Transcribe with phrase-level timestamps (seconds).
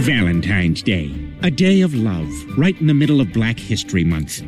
[0.00, 1.10] Valentine's Day,
[1.42, 4.42] a day of love, right in the middle of Black History Month.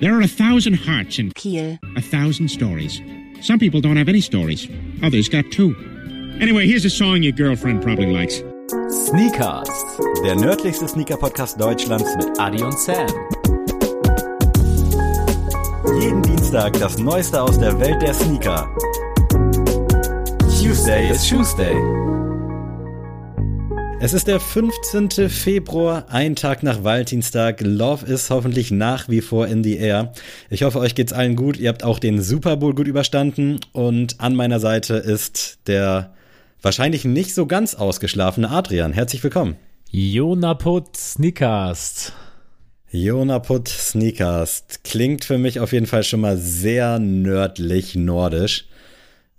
[0.00, 1.78] There are a thousand hearts in Kiel.
[1.96, 3.00] a thousand stories.
[3.40, 4.66] Some people don't have any stories,
[5.02, 5.76] others got two.
[6.40, 8.42] Anyway, here's a song your girlfriend probably likes.
[8.90, 9.70] Sneakers,
[10.24, 13.06] der nördlichste Sneaker-Podcast Deutschlands mit Adi und Sam.
[16.00, 18.68] Jeden Dienstag das Neueste aus der Welt der Sneaker.
[20.60, 21.76] Tuesday is Tuesday.
[24.00, 25.28] Es ist der 15.
[25.28, 27.60] Februar, ein Tag nach Valentinstag.
[27.62, 30.12] Love ist hoffentlich nach wie vor in the air.
[30.50, 31.56] Ich hoffe, euch geht's allen gut.
[31.56, 33.58] Ihr habt auch den Super Bowl gut überstanden.
[33.72, 36.14] Und an meiner Seite ist der
[36.62, 38.92] wahrscheinlich nicht so ganz ausgeschlafene Adrian.
[38.92, 39.56] Herzlich willkommen.
[39.90, 42.12] Jonaput Sneakers.
[42.92, 44.62] Jonaput Sneakers.
[44.84, 48.68] Klingt für mich auf jeden Fall schon mal sehr nördlich nordisch.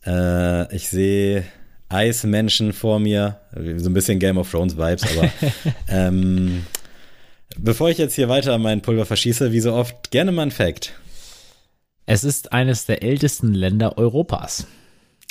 [0.06, 1.46] Äh, ich sehe
[1.90, 3.40] Eismenschen vor mir,
[3.78, 5.30] so ein bisschen Game of Thrones Vibes, aber
[5.88, 6.66] ähm,
[7.58, 10.94] bevor ich jetzt hier weiter mein Pulver verschieße, wie so oft, gerne mal ein Fact.
[12.06, 14.66] Es ist eines der ältesten Länder Europas.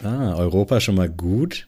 [0.04, 1.66] Ah, Europa schon mal gut.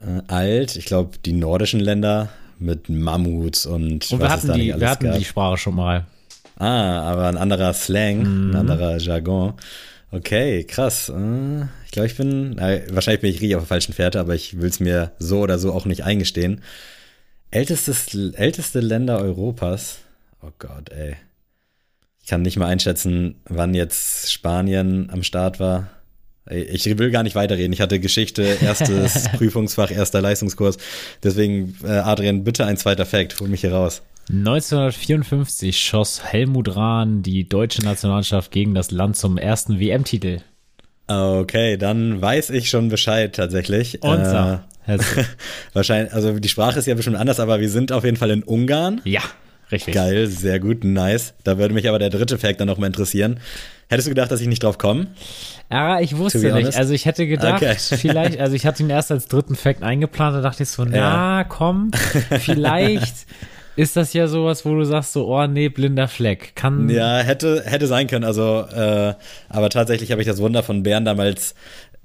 [0.00, 4.52] Äh, alt, ich glaube, die nordischen Länder mit Mammuts und, Und was wir hatten, da
[4.54, 5.18] nicht die, alles wir hatten gab.
[5.18, 6.06] die Sprache schon mal.
[6.58, 8.50] Ah, aber ein anderer Slang, Mhm.
[8.50, 9.54] ein anderer Jargon.
[10.12, 11.08] Okay, krass.
[11.08, 14.34] Äh, Ich glaube, ich bin, äh, wahrscheinlich bin ich richtig auf der falschen Fährte, aber
[14.34, 16.62] ich will es mir so oder so auch nicht eingestehen.
[17.50, 19.98] Ältestes, älteste Länder Europas.
[20.40, 21.16] Oh Gott, ey.
[22.22, 25.90] Ich kann nicht mal einschätzen, wann jetzt Spanien am Start war.
[26.48, 27.74] Ich will gar nicht weiterreden.
[27.74, 30.78] Ich hatte Geschichte, erstes Prüfungsfach, erster Leistungskurs.
[31.22, 33.38] Deswegen, äh, Adrian, bitte ein zweiter Fact.
[33.38, 34.00] Hol mich hier raus.
[34.30, 40.40] 1954 schoss Helmut Rahn die deutsche Nationalmannschaft gegen das Land zum ersten WM-Titel.
[41.06, 44.02] Okay, dann weiß ich schon Bescheid tatsächlich.
[44.02, 44.58] Und so.
[44.86, 44.98] Äh,
[45.72, 48.42] wahrscheinlich, also die Sprache ist ja bestimmt anders, aber wir sind auf jeden Fall in
[48.42, 49.00] Ungarn.
[49.04, 49.20] ja,
[49.70, 49.94] richtig.
[49.94, 51.34] Geil, sehr gut, nice.
[51.44, 53.38] Da würde mich aber der dritte Fact dann noch mal interessieren.
[53.88, 55.08] Hättest du gedacht, dass ich nicht drauf komme?
[55.70, 56.52] Ja, ich wusste nicht.
[56.52, 56.78] honest.
[56.78, 57.76] Also ich hätte gedacht, Okay.
[57.96, 60.96] vielleicht, also ich hatte ihn erst als dritten Fact eingeplant, da dachte ich so, na
[61.40, 61.44] Ja.
[61.44, 61.90] komm,
[62.40, 63.14] vielleicht
[63.76, 66.54] ist das ja sowas, wo du sagst so, oh nee, blinder Fleck.
[66.54, 68.24] Kann, Ja, hätte, hätte sein können.
[68.24, 69.14] Also, äh,
[69.48, 71.54] aber tatsächlich habe ich das Wunder von Bären damals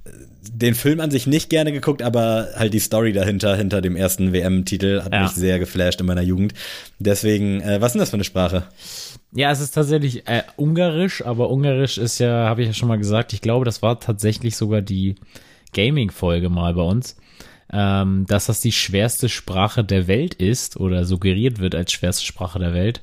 [0.04, 0.10] äh,
[0.50, 4.32] den Film an sich nicht gerne geguckt, aber halt die Story dahinter, hinter dem ersten
[4.32, 5.22] WM-Titel, hat Ja.
[5.22, 6.54] mich sehr geflasht in meiner Jugend.
[6.98, 8.64] Deswegen, äh, was ist denn das für eine Sprache?
[9.32, 12.96] Ja, es ist tatsächlich äh, Ungarisch, aber Ungarisch ist ja, habe ich ja schon mal
[12.96, 15.16] gesagt, ich glaube, das war tatsächlich sogar die
[15.74, 17.16] Gaming-Folge mal bei uns,
[17.72, 22.58] ähm, dass das die schwerste Sprache der Welt ist oder suggeriert wird als schwerste Sprache
[22.58, 23.00] der Welt.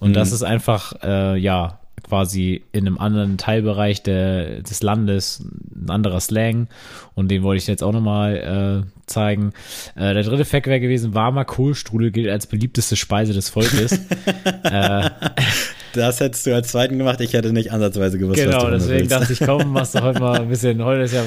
[0.00, 1.78] Und das ist einfach, äh, ja,
[2.12, 5.42] quasi in einem anderen Teilbereich der, des Landes
[5.74, 6.68] ein anderer Slang
[7.14, 9.54] und den wollte ich jetzt auch nochmal äh, zeigen.
[9.94, 13.98] Äh, der dritte Fact wäre gewesen, warmer Kohlstrudel gilt als beliebteste Speise des Volkes.
[15.94, 18.78] Das hättest du als zweiten gemacht, ich hätte nicht ansatzweise gewusst, was du Genau, mir
[18.78, 21.22] deswegen dachte ich, komm, machst du heute mal ein bisschen, heute ist ja,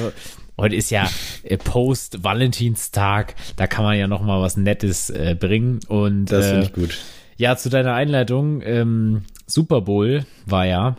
[0.58, 1.08] heute ist ja
[1.44, 6.62] äh, Post-Valentinstag, da kann man ja noch mal was Nettes äh, bringen und Das finde
[6.62, 6.98] äh, ich gut.
[7.36, 10.96] Ja, zu deiner Einleitung, ähm, Super Bowl war ja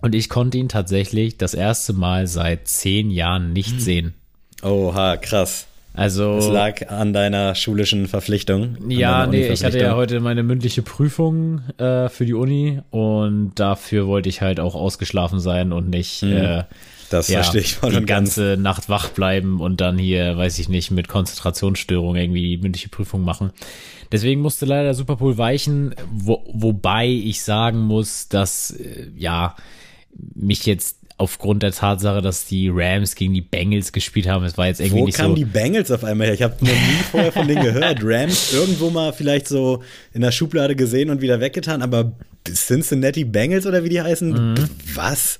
[0.00, 4.14] und ich konnte ihn tatsächlich das erste Mal seit zehn Jahren nicht sehen.
[4.62, 5.66] Oha, krass.
[5.94, 8.76] Also Es lag an deiner schulischen Verpflichtung.
[8.88, 14.06] Ja, nee, ich hatte ja heute meine mündliche Prüfung äh, für die Uni und dafür
[14.06, 16.64] wollte ich halt auch ausgeschlafen sein und nicht äh,
[17.10, 18.36] Das ja, verstehe ich voll die und ganz.
[18.36, 22.88] ganze Nacht wach bleiben und dann hier, weiß ich nicht, mit Konzentrationsstörung irgendwie die mündliche
[22.88, 23.52] Prüfung machen.
[24.12, 29.56] Deswegen musste leider Superpool weichen, wo, wobei ich sagen muss, dass äh, ja
[30.34, 34.66] mich jetzt aufgrund der Tatsache, dass die Rams gegen die Bengals gespielt haben, es war
[34.66, 35.36] jetzt irgendwie Wo nicht kamen so.
[35.36, 36.34] die Bengals auf einmal her?
[36.34, 38.00] Ich habe noch nie vorher von denen gehört.
[38.02, 42.12] Rams irgendwo mal vielleicht so in der Schublade gesehen und wieder weggetan, aber
[42.54, 44.52] Cincinnati Bengals oder wie die heißen?
[44.52, 44.54] Mhm.
[44.94, 45.38] Was?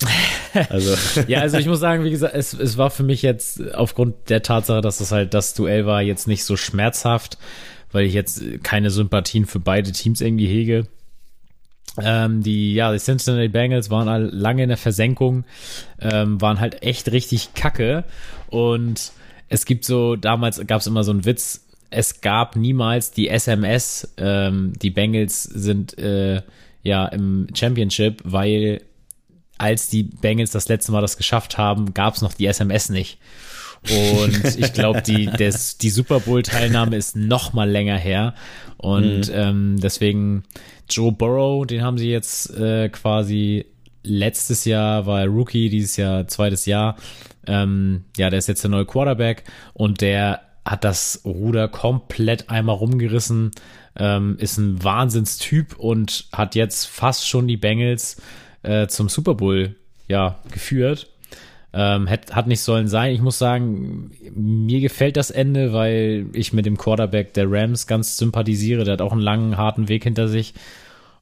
[0.68, 0.94] Also,
[1.28, 4.42] Ja, also ich muss sagen, wie gesagt, es, es war für mich jetzt aufgrund der
[4.42, 7.38] Tatsache, dass es halt das Duell war, jetzt nicht so schmerzhaft,
[7.92, 10.86] weil ich jetzt keine Sympathien für beide Teams irgendwie hege.
[12.02, 15.44] Ähm, die, ja, die Cincinnati Bengals waren all, lange in der Versenkung,
[16.00, 18.04] ähm, waren halt echt richtig kacke.
[18.48, 19.12] Und
[19.48, 24.12] es gibt so, damals gab es immer so einen Witz, es gab niemals die SMS,
[24.18, 26.42] ähm, die Bengals sind äh,
[26.86, 28.82] ja im Championship, weil
[29.58, 33.18] als die Bengals das letzte Mal das geschafft haben, gab es noch die SMS nicht.
[33.90, 38.34] Und ich glaube, die, des, die Super Bowl-Teilnahme ist noch mal länger her.
[38.76, 40.44] Und ähm, deswegen
[40.90, 43.66] Joe Burrow, den haben sie jetzt äh, quasi
[44.02, 46.96] letztes Jahr war er Rookie, dieses Jahr zweites Jahr.
[47.46, 52.76] Ähm, ja, der ist jetzt der neue Quarterback und der hat das Ruder komplett einmal
[52.76, 53.52] rumgerissen,
[53.98, 58.20] ähm, ist ein Wahnsinnstyp und hat jetzt fast schon die Bengals
[58.62, 59.74] äh, zum Super Bowl
[60.08, 61.08] ja, geführt.
[61.72, 63.12] Ähm, hat, hat nicht sollen sein.
[63.12, 68.16] Ich muss sagen, mir gefällt das Ende, weil ich mit dem Quarterback der Rams ganz
[68.16, 68.84] sympathisiere.
[68.84, 70.54] Der hat auch einen langen, harten Weg hinter sich.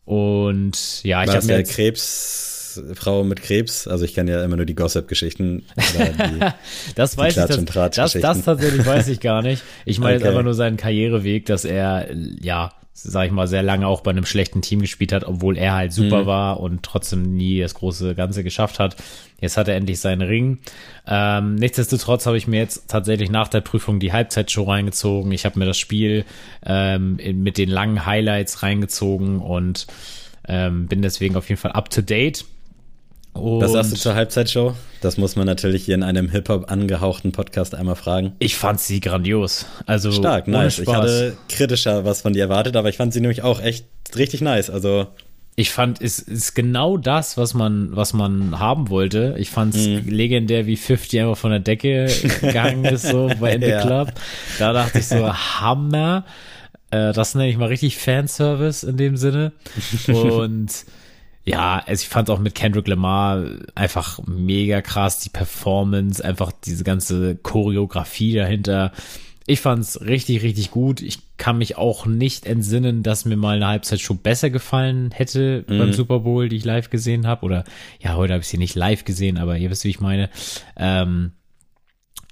[0.04, 1.58] Und ja, ich habe mir.
[1.58, 2.53] Jetzt, Krebs
[2.94, 3.86] Frau mit Krebs.
[3.86, 5.64] Also ich kenne ja immer nur die Gossip-Geschichten.
[6.94, 7.44] das weiß ich.
[7.44, 9.62] Das, das, das tatsächlich weiß ich gar nicht.
[9.84, 10.24] Ich meine okay.
[10.24, 12.08] jetzt einfach nur seinen Karriereweg, dass er
[12.40, 15.74] ja sag ich mal, sehr lange auch bei einem schlechten Team gespielt hat, obwohl er
[15.74, 16.26] halt super mhm.
[16.26, 18.96] war und trotzdem nie das große Ganze geschafft hat.
[19.40, 20.58] Jetzt hat er endlich seinen Ring.
[21.06, 25.32] Ähm, nichtsdestotrotz habe ich mir jetzt tatsächlich nach der Prüfung die Halbzeitshow reingezogen.
[25.32, 26.24] Ich habe mir das Spiel
[26.64, 29.88] ähm, mit den langen Highlights reingezogen und
[30.46, 32.44] ähm, bin deswegen auf jeden Fall up to date.
[33.34, 34.74] Und Was sagst du zur Halbzeitshow?
[35.00, 38.32] Das muss man natürlich hier in einem Hip-Hop angehauchten Podcast einmal fragen.
[38.38, 39.66] Ich fand sie grandios.
[39.86, 40.78] Also stark, nice.
[40.78, 43.86] Ich hatte kritischer was von dir erwartet, aber ich fand sie nämlich auch echt
[44.16, 44.70] richtig nice.
[44.70, 45.08] Also
[45.56, 49.36] ich fand, es ist genau das, was man, was man haben wollte.
[49.38, 50.08] Ich fand es mhm.
[50.08, 52.06] legendär, wie 50 einfach von der Decke
[52.40, 53.82] gegangen ist, so bei the ja.
[53.82, 54.12] Club.
[54.58, 56.24] Da dachte ich so, Hammer.
[56.90, 59.52] Äh, das nenne ich mal richtig Fanservice in dem Sinne.
[60.08, 60.72] Und
[61.44, 63.44] ja, also ich fand auch mit Kendrick Lamar
[63.74, 68.92] einfach mega krass, die Performance, einfach diese ganze Choreografie dahinter.
[69.46, 71.02] Ich fand's richtig, richtig gut.
[71.02, 75.78] Ich kann mich auch nicht entsinnen, dass mir mal eine Halbzeitshow besser gefallen hätte mhm.
[75.78, 77.44] beim Super Bowl, die ich live gesehen habe.
[77.44, 77.64] Oder
[78.00, 80.30] ja, heute habe ich sie nicht live gesehen, aber ihr wisst, wie ich meine.
[80.78, 81.32] Ähm,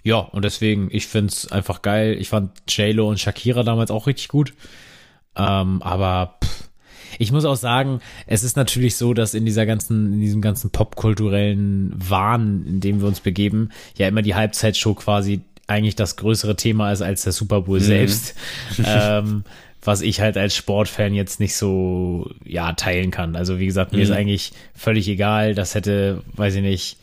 [0.04, 2.16] ja, und deswegen, ich find's einfach geil.
[2.18, 4.54] Ich fand J-Lo und Shakira damals auch richtig gut.
[5.36, 6.70] Ähm, aber pff,
[7.18, 10.70] ich muss auch sagen, es ist natürlich so, dass in dieser ganzen, in diesem ganzen
[10.70, 16.56] popkulturellen Wahn, in dem wir uns begeben, ja immer die Halbzeitshow quasi eigentlich das größere
[16.56, 17.84] Thema ist als der Super Bowl mhm.
[17.84, 18.34] selbst.
[18.84, 19.44] ähm,
[19.84, 23.34] was ich halt als Sportfan jetzt nicht so, ja, teilen kann.
[23.34, 24.04] Also wie gesagt, mir mhm.
[24.04, 25.54] ist eigentlich völlig egal.
[25.54, 26.98] Das hätte, weiß ich nicht,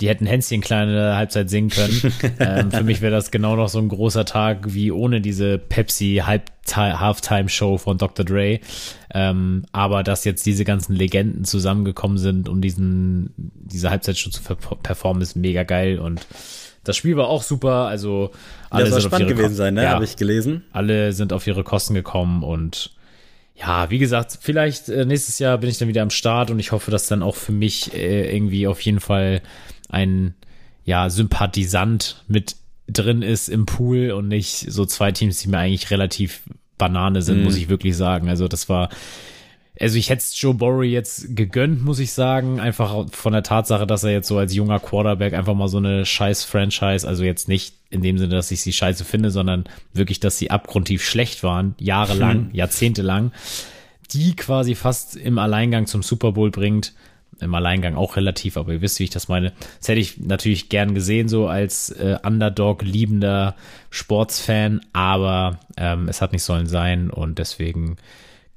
[0.00, 2.12] die hätten Hänschen kleine Halbzeit singen können.
[2.38, 6.22] ähm, für mich wäre das genau noch so ein großer Tag wie ohne diese Pepsi
[6.24, 8.24] Halftime Show von Dr.
[8.24, 8.60] Dre.
[9.12, 14.42] Ähm, aber dass jetzt diese ganzen Legenden zusammengekommen sind, um diesen, diese Halbzeitshow zu
[14.82, 16.26] performen, ist mega geil und
[16.82, 18.30] das Spiel war auch super, also
[18.70, 19.84] alle das soll spannend gewesen sein, ne?
[19.84, 20.64] Ja, Habe ich gelesen.
[20.72, 22.92] Alle sind auf ihre Kosten gekommen und
[23.54, 26.72] ja, wie gesagt, vielleicht äh, nächstes Jahr bin ich dann wieder am Start und ich
[26.72, 29.42] hoffe, dass dann auch für mich äh, irgendwie auf jeden Fall
[29.90, 30.34] ein
[30.84, 32.56] ja, Sympathisant mit
[32.88, 36.42] drin ist im Pool und nicht so zwei Teams, die mir eigentlich relativ
[36.78, 37.44] Banane sind, mm.
[37.44, 38.28] muss ich wirklich sagen.
[38.28, 38.88] Also das war,
[39.78, 44.02] also ich hätte Joe Burrow jetzt gegönnt, muss ich sagen, einfach von der Tatsache, dass
[44.02, 47.74] er jetzt so als junger Quarterback einfach mal so eine scheiß Franchise, also jetzt nicht
[47.90, 51.74] in dem Sinne, dass ich sie scheiße finde, sondern wirklich, dass sie abgrundtief schlecht waren,
[51.78, 52.50] jahrelang, hm.
[52.52, 53.32] jahrzehntelang,
[54.12, 56.94] die quasi fast im Alleingang zum Super Bowl bringt
[57.40, 59.52] im Alleingang auch relativ, aber ihr wisst, wie ich das meine.
[59.78, 63.54] Das hätte ich natürlich gern gesehen, so als äh, Underdog-liebender
[63.90, 67.96] Sportsfan, aber ähm, es hat nicht sollen sein und deswegen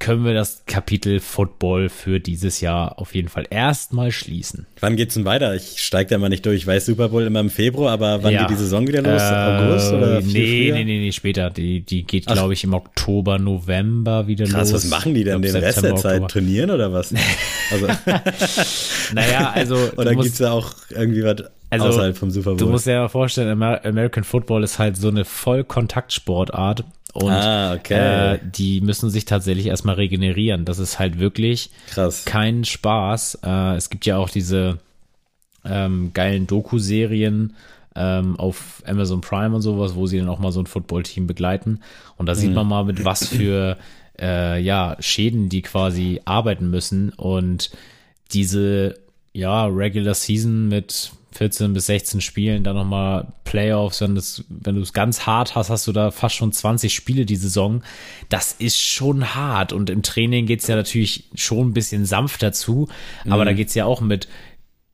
[0.03, 4.67] können wir das Kapitel Football für dieses Jahr auf jeden Fall erstmal schließen.
[4.81, 5.55] Wann geht's denn weiter?
[5.55, 6.57] Ich steige da mal nicht durch.
[6.57, 8.41] Ich weiß Super Bowl immer im Februar, aber wann ja.
[8.41, 9.21] geht die Saison wieder los?
[9.21, 11.49] Äh, August oder nee, nee, nee, nee, später.
[11.49, 14.83] Die, die geht, glaube ich, im Oktober, November wieder Krass, los.
[14.83, 16.15] was machen die denn den Rest der Zeit?
[16.15, 16.27] Oktober.
[16.27, 17.13] Trainieren oder was?
[17.71, 17.87] Also.
[19.15, 19.77] naja, also.
[19.95, 22.57] oder gibt's da auch irgendwie was also, außerhalb vom Super Bowl?
[22.57, 28.33] Du musst dir ja vorstellen, American Football ist halt so eine Vollkontaktsportart und ah, okay.
[28.33, 30.65] äh, die müssen sich tatsächlich erstmal regenerieren.
[30.65, 32.25] Das ist halt wirklich Krass.
[32.25, 33.39] kein Spaß.
[33.43, 34.79] Äh, es gibt ja auch diese
[35.63, 37.55] ähm, geilen Doku-Serien
[37.95, 41.81] ähm, auf Amazon Prime und sowas, wo sie dann auch mal so ein Football-Team begleiten.
[42.17, 42.37] Und da mhm.
[42.37, 43.77] sieht man mal, mit was für
[44.19, 47.09] äh, ja, Schäden die quasi arbeiten müssen.
[47.11, 47.69] Und
[48.31, 48.95] diese
[49.33, 54.81] ja, Regular Season mit 14 bis 16 Spielen, dann nochmal Playoffs, wenn, das, wenn du
[54.81, 57.83] es ganz hart hast, hast du da fast schon 20 Spiele die Saison.
[58.29, 62.87] Das ist schon hart und im Training geht's ja natürlich schon ein bisschen sanfter zu,
[63.25, 63.47] aber mhm.
[63.47, 64.27] da geht's ja auch mit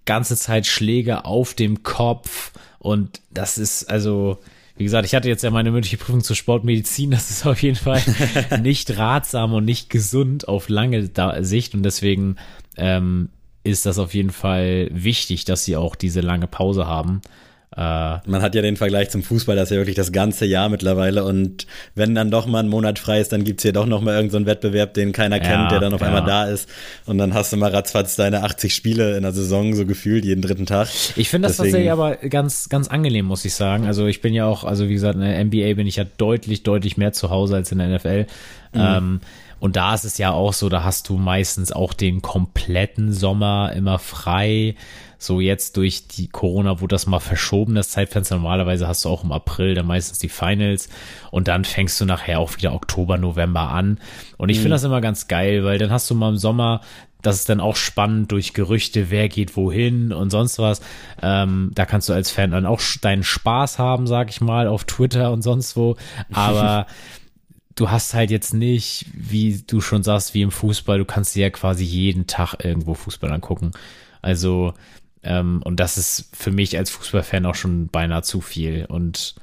[0.06, 4.40] ganze Zeit Schläge auf dem Kopf und das ist also,
[4.78, 7.12] wie gesagt, ich hatte jetzt ja meine mündliche Prüfung zur Sportmedizin.
[7.12, 8.02] Das ist auf jeden Fall
[8.62, 11.10] nicht ratsam und nicht gesund auf lange
[11.42, 11.76] Sicht.
[11.76, 12.38] Und deswegen
[12.78, 13.30] ähm,
[13.64, 17.22] ist das auf jeden Fall wichtig, dass sie auch diese lange Pause haben.
[17.76, 21.24] Man hat ja den Vergleich zum Fußball, das ist ja wirklich das ganze Jahr mittlerweile.
[21.24, 24.16] Und wenn dann doch mal ein Monat frei ist, dann gibt's hier doch noch mal
[24.16, 26.08] irgendeinen so Wettbewerb, den keiner ja, kennt, der dann auf ja.
[26.08, 26.68] einmal da ist.
[27.06, 30.42] Und dann hast du mal ratzfatz deine 80 Spiele in der Saison so gefühlt, jeden
[30.42, 30.90] dritten Tag.
[31.16, 33.86] Ich finde das tatsächlich aber ganz, ganz angenehm, muss ich sagen.
[33.86, 36.64] Also ich bin ja auch, also wie gesagt, in der NBA bin ich ja deutlich,
[36.64, 38.26] deutlich mehr zu Hause als in der NFL.
[38.74, 38.80] Mhm.
[38.82, 39.22] Ähm,
[39.60, 43.74] und da ist es ja auch so, da hast du meistens auch den kompletten Sommer
[43.76, 44.76] immer frei.
[45.18, 48.36] So jetzt durch die Corona wurde das mal verschoben, das Zeitfenster.
[48.36, 50.88] Normalerweise hast du auch im April dann meistens die Finals
[51.30, 54.00] und dann fängst du nachher auch wieder Oktober, November an.
[54.38, 54.62] Und ich mhm.
[54.62, 56.82] finde das immer ganz geil, weil dann hast du mal im Sommer
[57.22, 60.82] das ist dann auch spannend durch Gerüchte, wer geht wohin und sonst was.
[61.22, 64.86] Ähm, da kannst du als Fan dann auch deinen Spaß haben, sag ich mal, auf
[64.86, 65.98] Twitter und sonst wo.
[66.32, 66.88] Aber
[67.76, 71.44] du hast halt jetzt nicht, wie du schon sagst, wie im Fußball, du kannst dir
[71.44, 73.72] ja quasi jeden Tag irgendwo Fußball angucken.
[74.22, 74.74] Also,
[75.24, 78.86] ähm, und das ist für mich als Fußballfan auch schon beinahe zu viel.
[78.86, 79.36] Und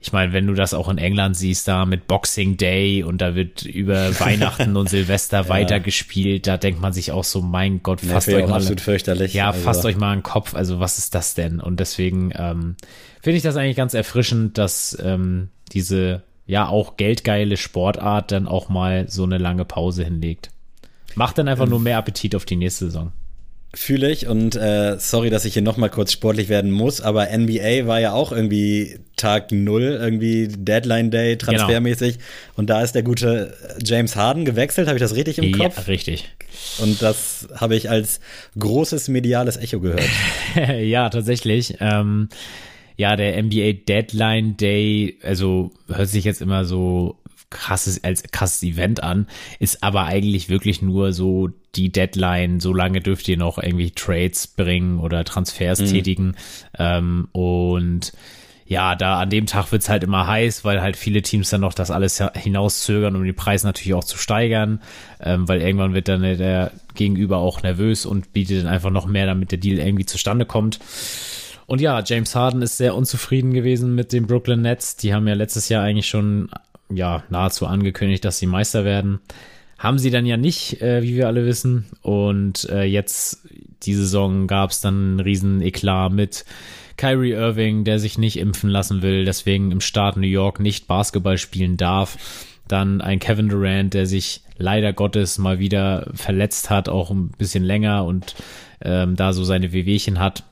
[0.00, 3.36] ich meine, wenn du das auch in England siehst, da mit Boxing Day und da
[3.36, 5.48] wird über Weihnachten und Silvester ja.
[5.48, 8.56] weitergespielt, da denkt man sich auch so, mein Gott, fasst euch mal.
[8.56, 9.34] Absolut fürchterlich.
[9.34, 9.60] Ja, also.
[9.60, 10.54] fasst euch mal einen Kopf.
[10.54, 11.60] Also, was ist das denn?
[11.60, 12.76] Und deswegen ähm,
[13.22, 18.68] finde ich das eigentlich ganz erfrischend, dass ähm, diese ja auch geldgeile Sportart dann auch
[18.68, 20.50] mal so eine lange Pause hinlegt.
[21.14, 23.12] Macht dann einfach nur mehr Appetit auf die nächste Saison.
[23.74, 27.86] Fühle ich und äh, sorry, dass ich hier nochmal kurz sportlich werden muss, aber NBA
[27.86, 31.52] war ja auch irgendwie Tag Null, irgendwie Deadline Day, genau.
[31.52, 32.18] transfermäßig.
[32.18, 32.26] Genau.
[32.56, 35.78] Und da ist der gute James Harden gewechselt, habe ich das richtig im Kopf?
[35.78, 36.28] Ja, richtig.
[36.80, 38.20] Und das habe ich als
[38.58, 40.08] großes mediales Echo gehört.
[40.80, 41.76] ja, tatsächlich.
[41.80, 42.28] Ähm,
[42.96, 47.16] ja, der NBA Deadline Day, also hört sich jetzt immer so
[47.50, 49.26] krasses als krasses Event an,
[49.58, 54.46] ist aber eigentlich wirklich nur so die Deadline, so lange dürft ihr noch irgendwie Trades
[54.46, 55.86] bringen oder Transfers mhm.
[55.86, 56.36] tätigen.
[56.78, 58.12] Ähm, und
[58.66, 61.74] ja, da an dem Tag wird's halt immer heiß, weil halt viele Teams dann noch
[61.74, 64.80] das alles hinauszögern, um die Preise natürlich auch zu steigern,
[65.20, 69.26] ähm, weil irgendwann wird dann der Gegenüber auch nervös und bietet dann einfach noch mehr,
[69.26, 70.78] damit der Deal irgendwie zustande kommt.
[71.66, 74.96] Und ja, James Harden ist sehr unzufrieden gewesen mit den Brooklyn Nets.
[74.96, 76.50] Die haben ja letztes Jahr eigentlich schon
[76.90, 79.20] ja nahezu angekündigt, dass sie Meister werden.
[79.78, 81.86] Haben sie dann ja nicht, äh, wie wir alle wissen.
[82.02, 83.48] Und äh, jetzt
[83.82, 86.44] die Saison gab es dann einen riesen Eklat mit
[86.96, 91.38] Kyrie Irving, der sich nicht impfen lassen will, deswegen im Staat New York nicht Basketball
[91.38, 92.16] spielen darf.
[92.68, 97.64] Dann ein Kevin Durant, der sich leider Gottes mal wieder verletzt hat, auch ein bisschen
[97.64, 98.36] länger und
[98.82, 100.44] ähm, da so seine Wehwehchen hat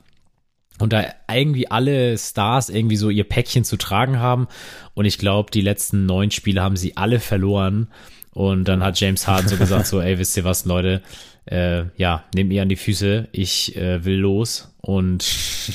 [0.81, 4.47] und da irgendwie alle Stars irgendwie so ihr Päckchen zu tragen haben.
[4.93, 7.87] Und ich glaube, die letzten neun Spiele haben sie alle verloren.
[8.33, 11.01] Und dann hat James Harden so gesagt, so, ey, wisst ihr was, Leute,
[11.45, 14.73] äh, ja, nehmt ihr an die Füße, ich äh, will los.
[14.81, 15.25] Und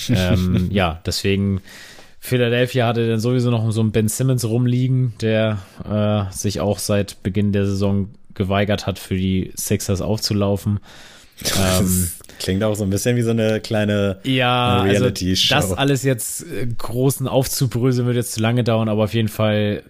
[0.09, 1.61] ähm, ja, deswegen
[2.19, 5.59] Philadelphia hatte dann sowieso noch so einen Ben Simmons rumliegen, der
[5.89, 10.81] äh, sich auch seit Beginn der Saison geweigert hat, für die Sixers aufzulaufen.
[11.59, 15.55] Ähm, klingt auch so ein bisschen wie so eine kleine ja, Reality-Show.
[15.55, 19.29] Also das alles jetzt äh, großen aufzubröseln wird jetzt zu lange dauern, aber auf jeden
[19.29, 19.83] Fall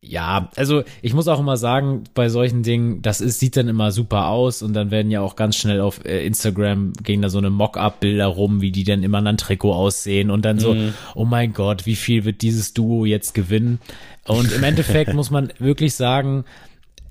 [0.00, 3.90] ja, also ich muss auch immer sagen, bei solchen Dingen, das ist, sieht dann immer
[3.90, 7.38] super aus und dann werden ja auch ganz schnell auf äh, Instagram gehen da so
[7.38, 10.94] eine Mock-up-Bilder rum, wie die dann immer an einem Trikot aussehen und dann so, mm.
[11.16, 13.80] oh mein Gott, wie viel wird dieses Duo jetzt gewinnen?
[14.26, 16.44] Und im Endeffekt muss man wirklich sagen,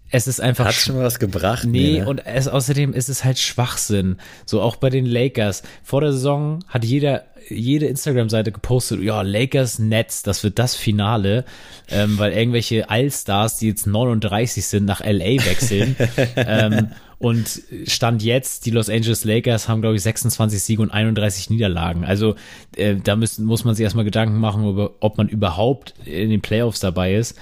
[0.09, 0.65] es ist einfach.
[0.65, 1.65] Hat schon mal was gebracht?
[1.65, 2.07] Nee, nee ne?
[2.07, 4.17] und es, außerdem ist es halt Schwachsinn.
[4.45, 5.63] So auch bei den Lakers.
[5.83, 11.45] Vor der Saison hat jeder, jede Instagram-Seite gepostet, ja, Lakers Nets, das wird das Finale,
[11.89, 15.95] ähm, weil irgendwelche Allstars, die jetzt 39 sind, nach LA wechseln.
[16.35, 21.49] ähm, und Stand jetzt, die Los Angeles Lakers haben, glaube ich, 26 Siege und 31
[21.49, 22.05] Niederlagen.
[22.05, 22.35] Also
[22.75, 26.79] äh, da müssen, muss man sich erstmal Gedanken machen, ob man überhaupt in den Playoffs
[26.79, 27.35] dabei ist.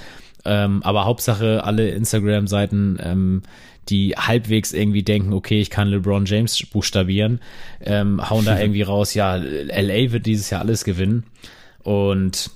[0.46, 3.42] Ähm, aber Hauptsache alle Instagram-Seiten, ähm,
[3.90, 7.40] die halbwegs irgendwie denken, okay, ich kann LeBron James buchstabieren,
[7.82, 11.24] ähm, hauen da irgendwie raus, ja, LA wird dieses Jahr alles gewinnen.
[11.84, 12.50] Und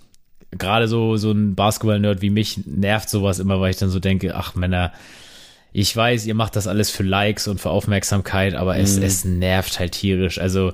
[0.51, 4.35] gerade so, so ein Basketball-Nerd wie mich nervt sowas immer, weil ich dann so denke,
[4.35, 4.91] ach Männer,
[5.71, 9.03] ich weiß, ihr macht das alles für Likes und für Aufmerksamkeit, aber es, mhm.
[9.03, 10.39] es nervt halt tierisch.
[10.39, 10.73] Also,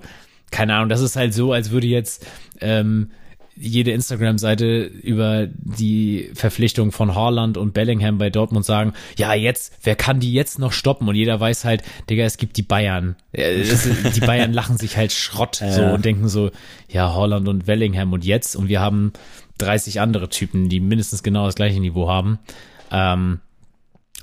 [0.52, 2.26] keine Ahnung, das ist halt so, als würde jetzt
[2.62, 3.12] ähm,
[3.56, 9.96] jede Instagram-Seite über die Verpflichtung von Haaland und Bellingham bei Dortmund sagen, ja, jetzt, wer
[9.96, 11.08] kann die jetzt noch stoppen?
[11.08, 13.16] Und jeder weiß halt, Digga, es gibt die Bayern.
[13.34, 15.94] die Bayern lachen sich halt Schrott so ja.
[15.94, 16.52] und denken so,
[16.90, 18.56] ja, Haaland und Bellingham und jetzt.
[18.56, 19.14] Und wir haben
[19.58, 22.40] 30 andere Typen, die mindestens genau das gleiche Niveau haben.
[22.92, 23.40] Ähm,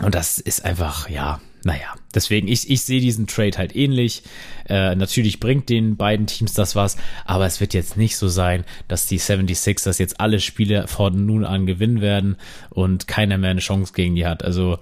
[0.02, 4.22] und das ist einfach, ja, naja, deswegen, ich, ich sehe diesen Trade halt ähnlich.
[4.68, 8.64] Äh, natürlich bringt den beiden Teams das was, aber es wird jetzt nicht so sein,
[8.88, 12.36] dass die 76ers jetzt alle Spiele von nun an gewinnen werden
[12.70, 14.44] und keiner mehr eine Chance gegen die hat.
[14.44, 14.78] Also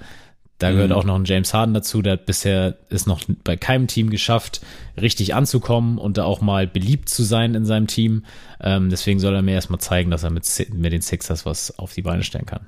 [0.61, 0.97] da gehört mhm.
[0.97, 4.61] auch noch ein James Harden dazu, der hat bisher ist noch bei keinem Team geschafft,
[5.01, 8.25] richtig anzukommen und da auch mal beliebt zu sein in seinem Team.
[8.61, 11.95] Ähm, deswegen soll er mir erstmal zeigen, dass er mit, mit den Sixers was auf
[11.95, 12.67] die Beine stellen kann.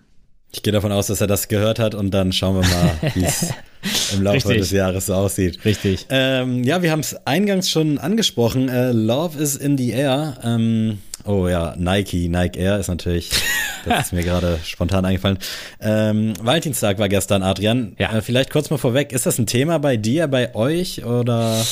[0.54, 3.25] Ich gehe davon aus, dass er das gehört hat und dann schauen wir mal, wie
[3.25, 3.47] es
[4.12, 4.59] im Laufe Richtig.
[4.59, 5.64] des Jahres so aussieht.
[5.64, 6.06] Richtig.
[6.11, 8.68] Ähm, ja, wir haben es eingangs schon angesprochen.
[8.68, 10.37] Äh, Love is in the air.
[10.44, 13.30] Ähm, oh ja, Nike, Nike Air ist natürlich,
[13.87, 15.38] das ist mir gerade spontan eingefallen.
[15.80, 17.97] Ähm, Valentinstag war gestern, Adrian.
[17.99, 18.14] Ja.
[18.14, 21.64] Äh, vielleicht kurz mal vorweg, ist das ein Thema bei dir, bei euch oder?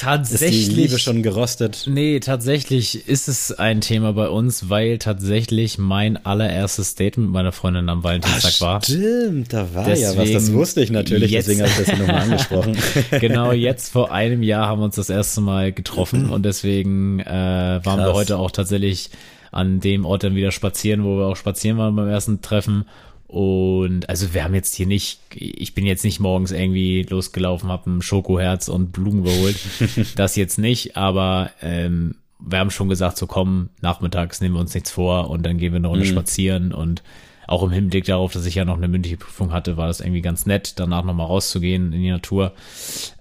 [0.00, 0.62] Tatsächlich.
[0.62, 1.84] Ist die Liebe schon gerostet?
[1.86, 7.52] Nee, tatsächlich ist es ein Thema bei uns, weil tatsächlich mein allererstes Date mit meiner
[7.52, 8.82] Freundin am Valentinstag Ach, war.
[8.82, 10.32] Stimmt, da war deswegen, ja was.
[10.32, 12.78] Das wusste ich natürlich, jetzt, deswegen habe ich das nochmal angesprochen.
[13.20, 17.26] genau, jetzt vor einem Jahr haben wir uns das erste Mal getroffen und deswegen äh,
[17.26, 17.98] waren Krass.
[17.98, 19.10] wir heute auch tatsächlich
[19.52, 22.86] an dem Ort dann wieder spazieren, wo wir auch spazieren waren beim ersten Treffen.
[23.30, 27.88] Und also wir haben jetzt hier nicht, ich bin jetzt nicht morgens irgendwie losgelaufen, habe
[27.88, 29.56] ein Schokoherz und Blumen geholt.
[30.16, 34.74] das jetzt nicht, aber ähm, wir haben schon gesagt, so komm, nachmittags nehmen wir uns
[34.74, 36.10] nichts vor und dann gehen wir eine Runde mhm.
[36.10, 37.04] spazieren und
[37.46, 40.22] auch im Hinblick darauf, dass ich ja noch eine mündliche Prüfung hatte, war das irgendwie
[40.22, 42.52] ganz nett, danach nochmal rauszugehen in die Natur.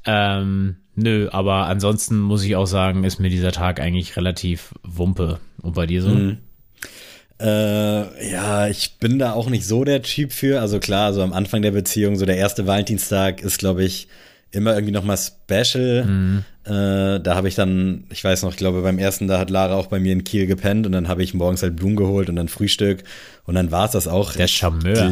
[0.05, 5.39] Ähm, nö, aber ansonsten muss ich auch sagen, ist mir dieser Tag eigentlich relativ wumpe.
[5.61, 6.09] Und bei dir so?
[6.09, 6.37] Mhm.
[7.39, 10.59] Äh, ja, ich bin da auch nicht so der Typ für.
[10.61, 14.07] Also klar, so am Anfang der Beziehung, so der erste Valentinstag ist, glaube ich,
[14.51, 16.05] immer irgendwie nochmal special.
[16.05, 16.43] Mhm.
[16.65, 19.75] Äh, da habe ich dann, ich weiß noch, ich glaube beim ersten, da hat Lara
[19.75, 22.35] auch bei mir in Kiel gepennt und dann habe ich morgens halt Blumen geholt und
[22.35, 23.03] dann Frühstück
[23.45, 24.33] und dann war es das auch.
[24.33, 25.11] Der Charmeur.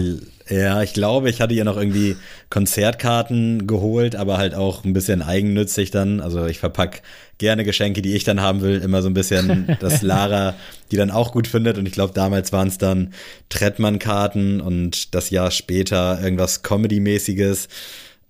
[0.50, 2.16] Ja, ich glaube, ich hatte ihr noch irgendwie
[2.50, 6.22] Konzertkarten geholt, aber halt auch ein bisschen eigennützig dann.
[6.22, 7.01] Also ich verpack
[7.38, 10.56] gerne Geschenke, die ich dann haben will, immer so ein bisschen, dass Lara
[10.92, 11.77] die dann auch gut findet.
[11.77, 13.13] Und ich glaube, damals waren es dann
[13.50, 17.68] Trettmann-Karten und das Jahr später irgendwas Comedy-mäßiges.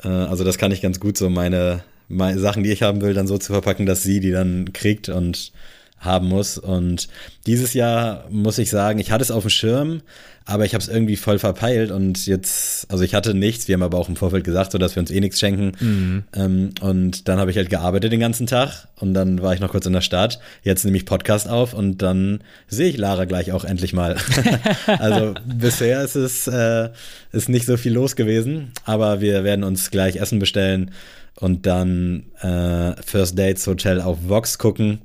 [0.04, 3.14] Äh, also das kann ich ganz gut so meine, meine Sachen, die ich haben will,
[3.14, 5.52] dann so zu verpacken, dass sie die dann kriegt und
[6.00, 6.58] haben muss.
[6.58, 7.08] Und
[7.46, 10.02] dieses Jahr muss ich sagen, ich hatte es auf dem Schirm,
[10.48, 13.84] aber ich habe es irgendwie voll verpeilt und jetzt, also ich hatte nichts, wir haben
[13.84, 15.74] aber auch im Vorfeld gesagt, so dass wir uns eh nichts schenken.
[15.80, 16.24] Mhm.
[16.34, 19.72] Ähm, und dann habe ich halt gearbeitet den ganzen Tag und dann war ich noch
[19.72, 20.40] kurz in der Stadt.
[20.64, 24.16] Jetzt nehme ich Podcast auf und dann sehe ich Lara gleich auch endlich mal.
[24.88, 26.90] also bisher ist es äh,
[27.34, 30.92] ist nicht so viel los gewesen, aber wir werden uns gleich Essen bestellen
[31.36, 35.00] und dann äh, First Dates Hotel auf Vox gucken.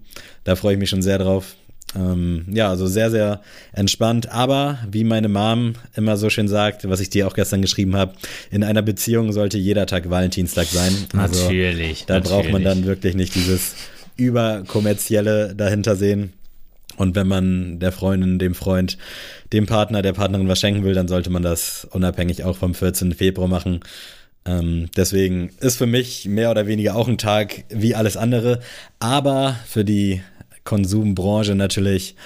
[0.44, 1.57] Da freue ich mich schon sehr drauf.
[1.94, 3.40] Ähm, ja, also sehr, sehr
[3.72, 4.31] entspannt.
[4.31, 8.14] Aber wie meine Mom immer so schön sagt, was ich dir auch gestern geschrieben habe,
[8.50, 10.92] in einer Beziehung sollte jeder Tag Valentinstag sein.
[11.16, 12.07] Also natürlich.
[12.07, 12.33] Da natürlich.
[12.33, 13.74] braucht man dann wirklich nicht dieses
[14.16, 16.33] überkommerzielle dahinter sehen.
[16.96, 18.98] Und wenn man der Freundin, dem Freund,
[19.52, 23.12] dem Partner, der Partnerin was schenken will, dann sollte man das unabhängig auch vom 14.
[23.12, 23.81] Februar machen.
[24.44, 28.61] Ähm, deswegen ist für mich mehr oder weniger auch ein Tag wie alles andere,
[28.98, 30.20] aber für die
[30.64, 32.16] Konsumbranche natürlich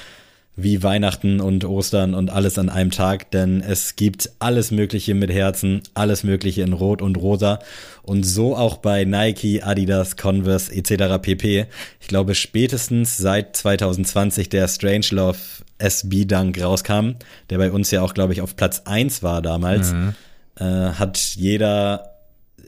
[0.57, 5.31] wie Weihnachten und Ostern und alles an einem Tag, denn es gibt alles Mögliche mit
[5.31, 7.59] Herzen, alles Mögliche in Rot und Rosa
[8.03, 11.21] und so auch bei Nike, Adidas, Converse etc.
[11.21, 11.67] pp.
[12.01, 15.37] Ich glaube spätestens seit 2020 der Strangelove
[15.79, 17.17] SB Dunk rauskam,
[17.51, 20.15] der bei uns ja auch glaube ich auf Platz 1 war damals, mhm.
[20.59, 22.16] äh, hat jeder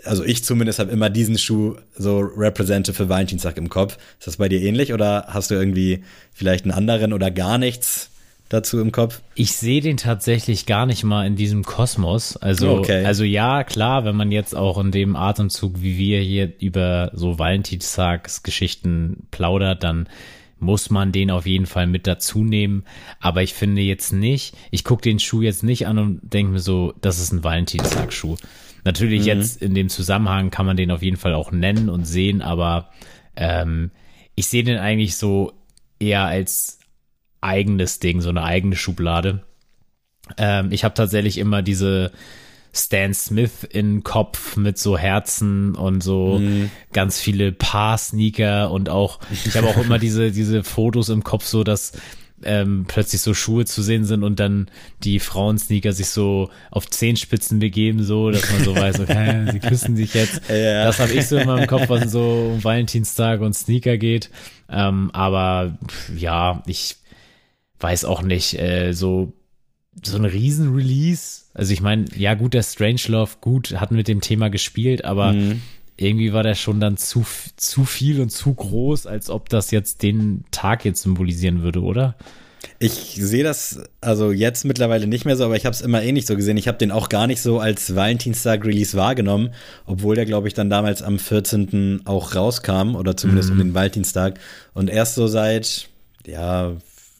[0.04, 3.98] also ich zumindest habe immer diesen Schuh so representative für Valentinstag im Kopf.
[4.18, 8.11] Ist das bei dir ähnlich oder hast du irgendwie vielleicht einen anderen oder gar nichts
[8.48, 9.20] dazu im Kopf?
[9.34, 12.37] Ich sehe den tatsächlich gar nicht mal in diesem Kosmos.
[12.37, 13.04] Also, okay.
[13.04, 17.38] also ja, klar, wenn man jetzt auch in dem Atemzug, wie wir hier über so
[17.38, 20.08] Valentinstagsgeschichten plaudert, dann
[20.61, 22.84] muss man den auf jeden Fall mit dazu nehmen.
[23.20, 26.61] Aber ich finde jetzt nicht, ich gucke den Schuh jetzt nicht an und denke mir
[26.61, 28.37] so, das ist ein Valentinstagsschuh.
[28.84, 29.26] Natürlich mhm.
[29.26, 32.90] jetzt in dem Zusammenhang kann man den auf jeden Fall auch nennen und sehen, aber
[33.36, 33.90] ähm,
[34.34, 35.52] ich sehe den eigentlich so
[35.98, 36.78] eher als
[37.40, 39.42] eigenes Ding, so eine eigene Schublade.
[40.36, 42.12] Ähm, ich habe tatsächlich immer diese
[42.72, 46.70] Stan Smith in Kopf mit so Herzen und so mhm.
[46.92, 51.64] ganz viele Paar-Sneaker und auch, ich habe auch immer diese, diese Fotos im Kopf, so
[51.64, 51.92] dass
[52.44, 54.70] ähm, plötzlich so Schuhe zu sehen sind und dann
[55.03, 59.96] die Frauensneaker sich so auf Zehenspitzen begeben, so, dass man so weiß, okay, sie küssen
[59.96, 60.42] sich jetzt.
[60.48, 60.85] Ja.
[60.85, 64.31] Das habe ich so in meinem Kopf, was so um Valentinstag und Sneaker geht.
[64.68, 65.79] Ähm, aber
[66.16, 66.96] ja, ich
[67.81, 69.33] weiß auch nicht, äh, so
[70.05, 71.46] so ein Riesen-Release.
[71.55, 75.62] Also ich meine, ja gut, der Strangelove, gut, hat mit dem Thema gespielt, aber Mhm.
[75.98, 80.02] Irgendwie war der schon dann zu, zu viel und zu groß, als ob das jetzt
[80.02, 82.14] den Tag jetzt symbolisieren würde, oder?
[82.78, 86.12] Ich sehe das also jetzt mittlerweile nicht mehr so, aber ich habe es immer eh
[86.12, 86.56] nicht so gesehen.
[86.56, 89.50] Ich habe den auch gar nicht so als Valentinstag-Release wahrgenommen,
[89.87, 92.02] obwohl der, glaube ich, dann damals am 14.
[92.04, 94.38] auch rauskam oder zumindest um den Valentinstag.
[94.74, 95.88] Und erst so seit,
[96.26, 96.76] ja,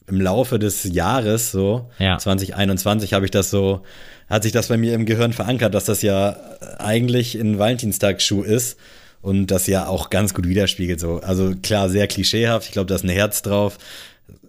[0.09, 2.19] im Laufe des Jahres, so Ja.
[2.19, 3.83] 2021, habe ich das so,
[4.29, 6.37] hat sich das bei mir im Gehirn verankert, dass das ja
[6.79, 8.79] eigentlich ein Valentinstag-Schuh ist.
[9.21, 11.01] Und das ja auch ganz gut widerspiegelt.
[11.01, 11.17] So.
[11.21, 12.67] Also klar, sehr klischeehaft.
[12.67, 13.77] Ich glaube, da ist ein Herz drauf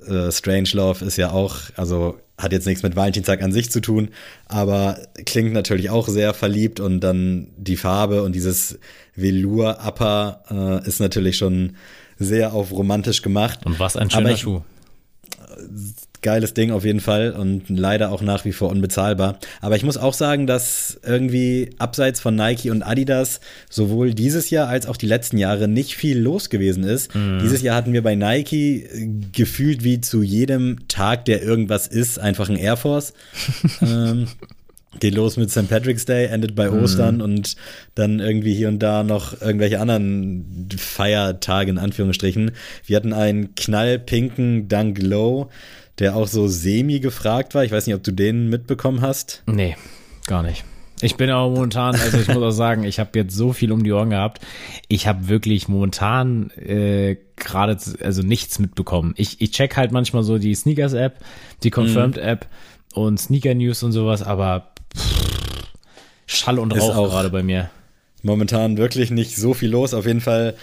[0.07, 4.09] äh, Strangelove ist ja auch, also hat jetzt nichts mit Valentinstag an sich zu tun,
[4.47, 8.79] aber klingt natürlich auch sehr verliebt und dann die Farbe und dieses
[9.15, 11.75] Velour-Upper äh, ist natürlich schon
[12.17, 13.59] sehr auf romantisch gemacht.
[13.65, 14.61] Und was ein schöner ich- Schuh.
[16.21, 19.39] Geiles Ding auf jeden Fall und leider auch nach wie vor unbezahlbar.
[19.61, 23.39] Aber ich muss auch sagen, dass irgendwie abseits von Nike und Adidas
[23.69, 27.11] sowohl dieses Jahr als auch die letzten Jahre nicht viel los gewesen ist.
[27.41, 32.19] Dieses Jahr hatten wir bei Nike äh, gefühlt wie zu jedem Tag, der irgendwas ist,
[32.19, 33.13] einfach ein Air Force.
[33.81, 34.27] ähm,
[34.99, 35.69] geht los mit St.
[35.69, 37.55] Patrick's Day, endet bei Ostern und
[37.95, 42.51] dann irgendwie hier und da noch irgendwelche anderen Feiertage in Anführungsstrichen.
[42.85, 45.49] Wir hatten einen knallpinken Dunk Low,
[45.99, 47.63] der auch so semi gefragt war.
[47.63, 49.43] Ich weiß nicht, ob du den mitbekommen hast.
[49.45, 49.75] Nee,
[50.25, 50.63] gar nicht.
[51.01, 53.83] Ich bin aber momentan, also ich muss auch sagen, ich habe jetzt so viel um
[53.83, 54.41] die Ohren gehabt.
[54.89, 59.13] Ich habe wirklich momentan äh, gerade also nichts mitbekommen.
[59.15, 61.19] Ich, ich check halt manchmal so die Sneakers-App,
[61.63, 62.47] die Confirmed-App
[62.93, 64.71] und Sneaker-News und sowas, aber
[66.25, 67.69] Schall und Rauch auch- gerade bei mir.
[68.21, 69.93] Momentan wirklich nicht so viel los.
[69.93, 70.55] Auf jeden Fall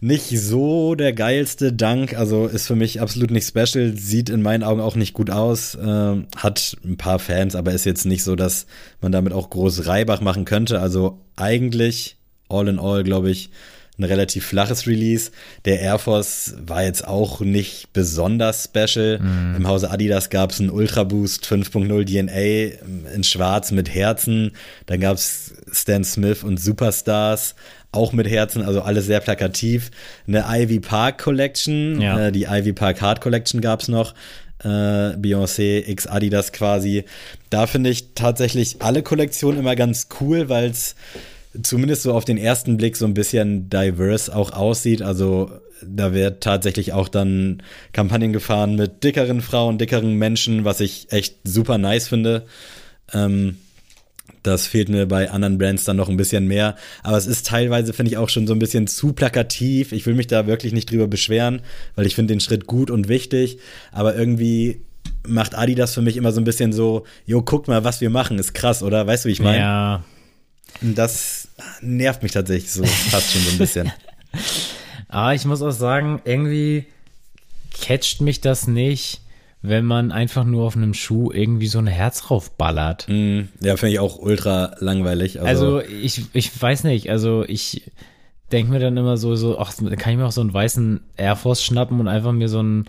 [0.00, 2.16] nicht so der geilste Dank.
[2.16, 3.96] Also ist für mich absolut nicht special.
[3.96, 5.76] Sieht in meinen Augen auch nicht gut aus.
[5.84, 8.66] Ähm, hat ein paar Fans, aber ist jetzt nicht so, dass
[9.00, 10.80] man damit auch groß Reibach machen könnte.
[10.80, 12.16] Also eigentlich
[12.48, 13.50] all in all, glaube ich,
[14.00, 15.30] ein relativ flaches Release.
[15.66, 19.20] Der Air Force war jetzt auch nicht besonders special.
[19.56, 24.52] Im Hause Adidas gab es einen Ultra Boost 5.0 DNA in Schwarz mit Herzen.
[24.86, 27.54] Dann gab es Stan Smith und Superstars
[27.92, 29.90] auch mit Herzen, also alles sehr plakativ.
[30.26, 32.28] Eine Ivy Park Collection, Ja.
[32.28, 34.14] äh, die Ivy Park Hard Collection gab es noch.
[34.62, 34.68] Äh,
[35.16, 37.04] Beyoncé X Adidas quasi.
[37.48, 40.94] Da finde ich tatsächlich alle Kollektionen immer ganz cool, weil es
[41.62, 45.02] zumindest so auf den ersten Blick so ein bisschen diverse auch aussieht.
[45.02, 45.50] Also
[45.82, 51.36] da wird tatsächlich auch dann Kampagnen gefahren mit dickeren Frauen, dickeren Menschen, was ich echt
[51.44, 52.46] super nice finde.
[53.12, 53.56] Ähm,
[54.42, 56.76] das fehlt mir bei anderen Brands dann noch ein bisschen mehr.
[57.02, 59.92] Aber es ist teilweise, finde ich, auch schon so ein bisschen zu plakativ.
[59.92, 61.60] Ich will mich da wirklich nicht drüber beschweren,
[61.94, 63.58] weil ich finde den Schritt gut und wichtig.
[63.92, 64.80] Aber irgendwie
[65.26, 68.38] macht Adidas für mich immer so ein bisschen so, jo, guck mal, was wir machen,
[68.38, 69.06] ist krass, oder?
[69.06, 69.58] Weißt du, wie ich meine?
[69.58, 70.04] Ja,
[70.80, 71.39] Das
[71.80, 73.92] nervt mich tatsächlich so fast schon so ein bisschen.
[75.08, 76.86] aber ich muss auch sagen, irgendwie
[77.80, 79.20] catcht mich das nicht,
[79.62, 83.06] wenn man einfach nur auf einem Schuh irgendwie so ein Herz raufballert.
[83.08, 85.40] Mm, ja, finde ich auch ultra langweilig.
[85.40, 87.90] Also, Also ich, ich weiß nicht, also ich
[88.52, 91.36] denke mir dann immer so, so, ach, kann ich mir auch so einen weißen Air
[91.36, 92.86] Force schnappen und einfach mir so ein,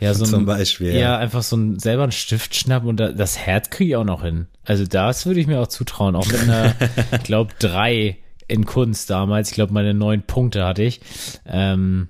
[0.00, 1.18] ja, so ein, Zum Beispiel, ja.
[1.18, 4.22] einfach so ein, selber einen Stift schnappen und da, das Herz kriege ich auch noch
[4.22, 4.46] hin.
[4.64, 6.74] Also das würde ich mir auch zutrauen, auch mit einer,
[7.12, 8.16] ich glaube, drei
[8.48, 11.00] in Kunst damals, ich glaube, meine neun Punkte hatte ich.
[11.46, 12.08] Ähm,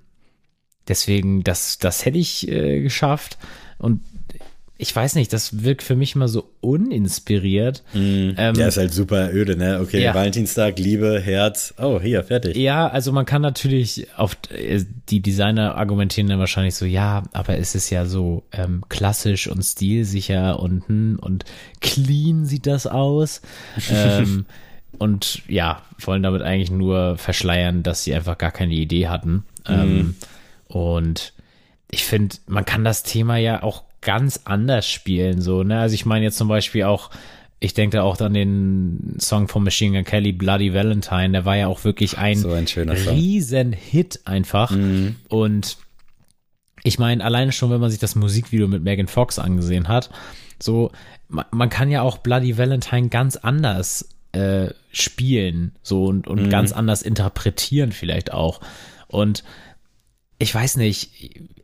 [0.86, 3.38] deswegen, das, das hätte ich äh, geschafft
[3.78, 4.02] und
[4.80, 7.82] ich weiß nicht, das wirkt für mich immer so uninspiriert.
[7.94, 9.78] Ähm, der ist halt super öde, ne?
[9.82, 10.14] Okay, Ja.
[10.14, 11.74] Valentinstag, Liebe, Herz.
[11.76, 12.56] Oh, hier, fertig.
[12.56, 17.58] Ja, also man kann natürlich auf äh, die Designer argumentieren dann wahrscheinlich so, ja, aber
[17.58, 21.44] es ist ja so ähm, klassisch und stilsicher und hm, und
[21.82, 23.42] clean sieht das aus.
[23.90, 24.46] ähm,
[24.98, 29.44] und ja, wollen damit eigentlich nur verschleiern, dass sie einfach gar keine Idee hatten.
[29.68, 30.16] Ähm,
[30.68, 31.34] und
[31.90, 35.80] ich finde, man kann das Thema ja auch ganz anders spielen, so, ne?
[35.80, 37.10] Also ich meine jetzt zum Beispiel auch,
[37.58, 41.56] ich denke da auch an den Song von Machine Gun Kelly, Bloody Valentine, der war
[41.56, 42.66] ja auch wirklich ein, So ein
[43.14, 44.70] riesen Hit einfach.
[45.28, 45.76] Und
[46.82, 50.10] ich meine, alleine schon, wenn man sich das Musikvideo mit Megan Fox angesehen hat,
[50.62, 50.90] so,
[51.28, 56.72] man, man kann ja auch Bloody Valentine ganz anders äh, spielen, so und, und ganz
[56.72, 58.60] anders interpretieren vielleicht auch.
[59.08, 59.44] Und
[60.38, 61.10] ich weiß nicht,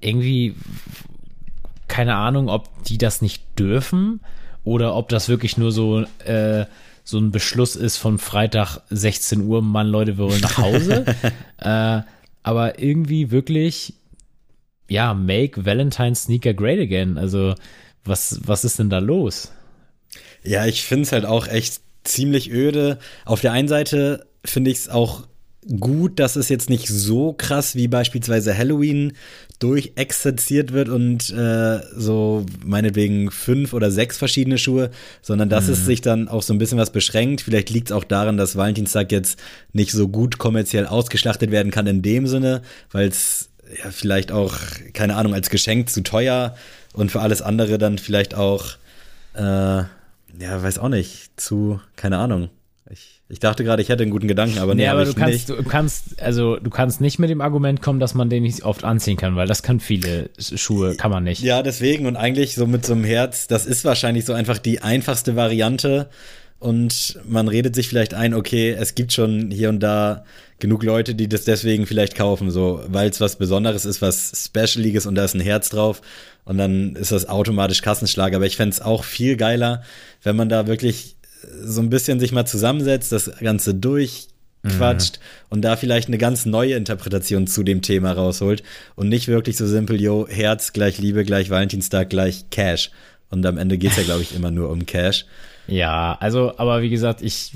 [0.01, 0.55] irgendwie,
[1.96, 4.20] keine Ahnung, ob die das nicht dürfen
[4.64, 6.66] oder ob das wirklich nur so, äh,
[7.04, 11.06] so ein Beschluss ist von Freitag 16 Uhr, Mann, Leute, wir wollen nach Hause.
[11.56, 12.02] äh,
[12.42, 13.94] aber irgendwie wirklich,
[14.90, 17.16] ja, make Valentine Sneaker great again.
[17.16, 17.54] Also,
[18.04, 19.52] was, was ist denn da los?
[20.44, 22.98] Ja, ich finde es halt auch echt ziemlich öde.
[23.24, 25.26] Auf der einen Seite finde ich es auch
[25.80, 29.14] gut, dass es jetzt nicht so krass wie beispielsweise Halloween
[29.59, 34.90] durchexerziert wird und äh, so meinetwegen fünf oder sechs verschiedene Schuhe,
[35.23, 35.73] sondern dass mhm.
[35.73, 37.40] es sich dann auch so ein bisschen was beschränkt.
[37.40, 39.38] Vielleicht liegt es auch daran, dass Valentinstag jetzt
[39.73, 43.49] nicht so gut kommerziell ausgeschlachtet werden kann in dem Sinne, weil es
[43.83, 44.57] ja vielleicht auch,
[44.92, 46.55] keine Ahnung, als Geschenk zu teuer
[46.92, 48.73] und für alles andere dann vielleicht auch,
[49.35, 49.88] äh, ja,
[50.38, 52.51] weiß auch nicht, zu, keine Ahnung.
[52.90, 55.49] Ich, ich dachte gerade, ich hätte einen guten Gedanken, aber nee, nee aber du kannst,
[55.49, 55.49] nicht.
[55.49, 58.85] du kannst, also du kannst nicht mit dem Argument kommen, dass man den nicht oft
[58.85, 61.42] anziehen kann, weil das kann viele Schuhe, kann man nicht.
[61.42, 64.83] Ja, deswegen und eigentlich so mit so einem Herz, das ist wahrscheinlich so einfach die
[64.83, 66.09] einfachste Variante
[66.59, 70.25] und man redet sich vielleicht ein, okay, es gibt schon hier und da
[70.59, 75.07] genug Leute, die das deswegen vielleicht kaufen, so, weil es was Besonderes ist, was Specialiges
[75.07, 76.01] und da ist ein Herz drauf
[76.44, 78.35] und dann ist das automatisch Kassenschlag.
[78.35, 79.83] Aber ich fände es auch viel geiler,
[80.22, 81.15] wenn man da wirklich
[81.62, 85.46] so ein bisschen sich mal zusammensetzt, das Ganze durchquatscht mhm.
[85.50, 88.62] und da vielleicht eine ganz neue Interpretation zu dem Thema rausholt
[88.94, 92.90] und nicht wirklich so simpel, yo, Herz gleich Liebe gleich Valentinstag gleich Cash.
[93.28, 95.26] Und am Ende geht's ja, glaube ich, immer nur um Cash.
[95.68, 97.50] Ja, also, aber wie gesagt, ich,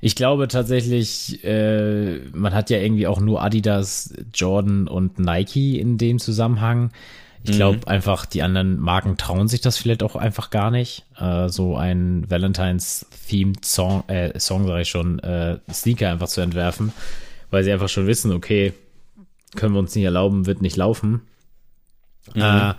[0.00, 5.96] ich glaube tatsächlich, äh, man hat ja irgendwie auch nur Adidas, Jordan und Nike in
[5.96, 6.90] dem Zusammenhang.
[7.50, 7.84] Ich glaube mhm.
[7.86, 11.04] einfach, die anderen Marken trauen sich das vielleicht auch einfach gar nicht.
[11.18, 16.92] Äh, so ein Valentines-themed Song, äh, Song sage ich schon, äh, Sneaker einfach zu entwerfen,
[17.50, 18.72] weil sie einfach schon wissen, okay,
[19.54, 21.22] können wir uns nicht erlauben, wird nicht laufen.
[22.34, 22.42] Mhm.
[22.42, 22.74] Äh,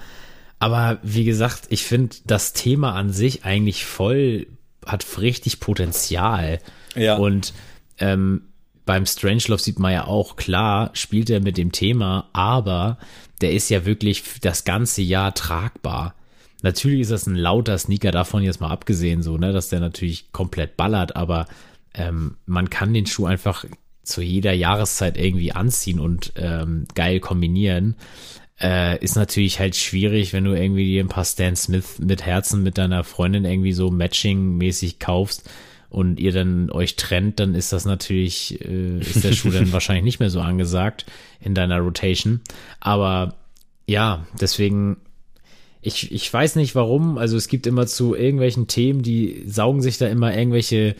[0.60, 4.48] aber wie gesagt, ich finde das Thema an sich eigentlich voll
[4.86, 6.60] hat richtig Potenzial.
[6.96, 7.18] Ja.
[7.18, 7.54] Und
[8.00, 8.44] ähm,
[8.86, 12.98] beim Strangelove sieht man ja auch, klar, spielt er mit dem Thema, aber
[13.42, 16.16] der ist ja wirklich das ganze Jahr tragbar.
[16.64, 20.32] Natürlich ist das ein lauter Sneaker, davon jetzt mal abgesehen, so, ne, dass der natürlich
[20.32, 21.46] komplett ballert, aber
[21.94, 23.66] ähm, man kann den Schuh einfach
[24.04, 27.96] zu jeder Jahreszeit irgendwie anziehen und ähm, geil kombinieren.
[28.60, 32.64] Äh, ist natürlich halt schwierig, wenn du irgendwie dir ein paar Stan Smith mit Herzen
[32.64, 35.48] mit deiner Freundin irgendwie so matching-mäßig kaufst
[35.90, 40.04] und ihr dann euch trennt, dann ist das natürlich, äh, ist der Schuh dann wahrscheinlich
[40.04, 41.06] nicht mehr so angesagt
[41.40, 42.42] in deiner Rotation.
[42.80, 43.36] Aber
[43.88, 44.98] ja, deswegen,
[45.82, 49.98] ich, ich weiß nicht warum, also es gibt immer zu irgendwelchen Themen, die saugen sich
[49.98, 50.96] da immer irgendwelche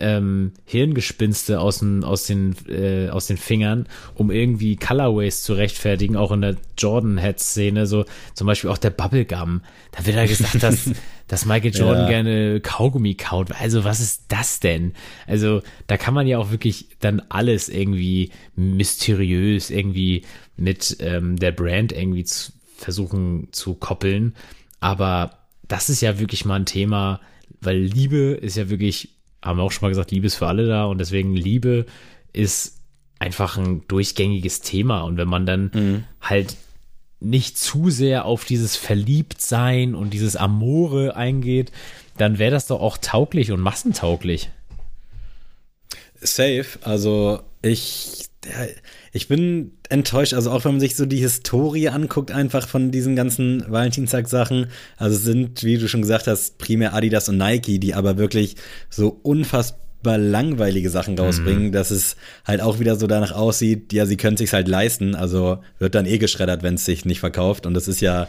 [0.00, 6.16] ähm, Hirngespinste aus den, aus, den, äh, aus den Fingern, um irgendwie Colorways zu rechtfertigen,
[6.16, 9.62] auch in der Jordan-Head-Szene, so zum Beispiel auch der Bubblegum.
[9.92, 10.90] Da wird ja gesagt, dass,
[11.28, 12.08] dass Michael Jordan ja.
[12.08, 13.52] gerne Kaugummi kaut.
[13.60, 14.94] Also was ist das denn?
[15.26, 20.22] Also da kann man ja auch wirklich dann alles irgendwie mysteriös irgendwie
[20.56, 24.34] mit ähm, der Brand irgendwie zu, versuchen zu koppeln.
[24.80, 27.20] Aber das ist ja wirklich mal ein Thema,
[27.60, 30.66] weil Liebe ist ja wirklich haben wir auch schon mal gesagt, Liebe ist für alle
[30.66, 31.86] da und deswegen Liebe
[32.32, 32.78] ist
[33.18, 35.02] einfach ein durchgängiges Thema.
[35.02, 36.04] Und wenn man dann mhm.
[36.20, 36.56] halt
[37.20, 41.72] nicht zu sehr auf dieses Verliebtsein und dieses Amore eingeht,
[42.16, 44.50] dann wäre das doch auch tauglich und massentauglich.
[46.20, 46.66] Safe.
[46.82, 48.28] Also ich,
[49.12, 50.34] ich bin enttäuscht.
[50.34, 54.68] Also auch wenn man sich so die Historie anguckt, einfach von diesen ganzen Valentinstag-Sachen.
[54.96, 58.56] Also sind, wie du schon gesagt hast, primär Adidas und Nike, die aber wirklich
[58.90, 61.72] so unfassbar langweilige Sachen rausbringen, mhm.
[61.72, 65.58] dass es halt auch wieder so danach aussieht, ja, sie können sich's halt leisten, also
[65.78, 67.66] wird dann eh geschreddert, wenn es sich nicht verkauft.
[67.66, 68.28] Und das ist ja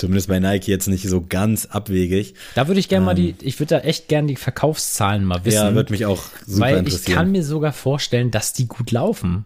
[0.00, 2.34] zumindest bei Nike jetzt nicht so ganz abwegig.
[2.54, 5.44] Da würde ich gerne ähm, mal die, ich würde da echt gerne die Verkaufszahlen mal
[5.44, 5.56] wissen.
[5.56, 7.02] Ja, würde mich auch super weil interessieren.
[7.06, 9.44] ich kann mir sogar vorstellen, dass die gut laufen.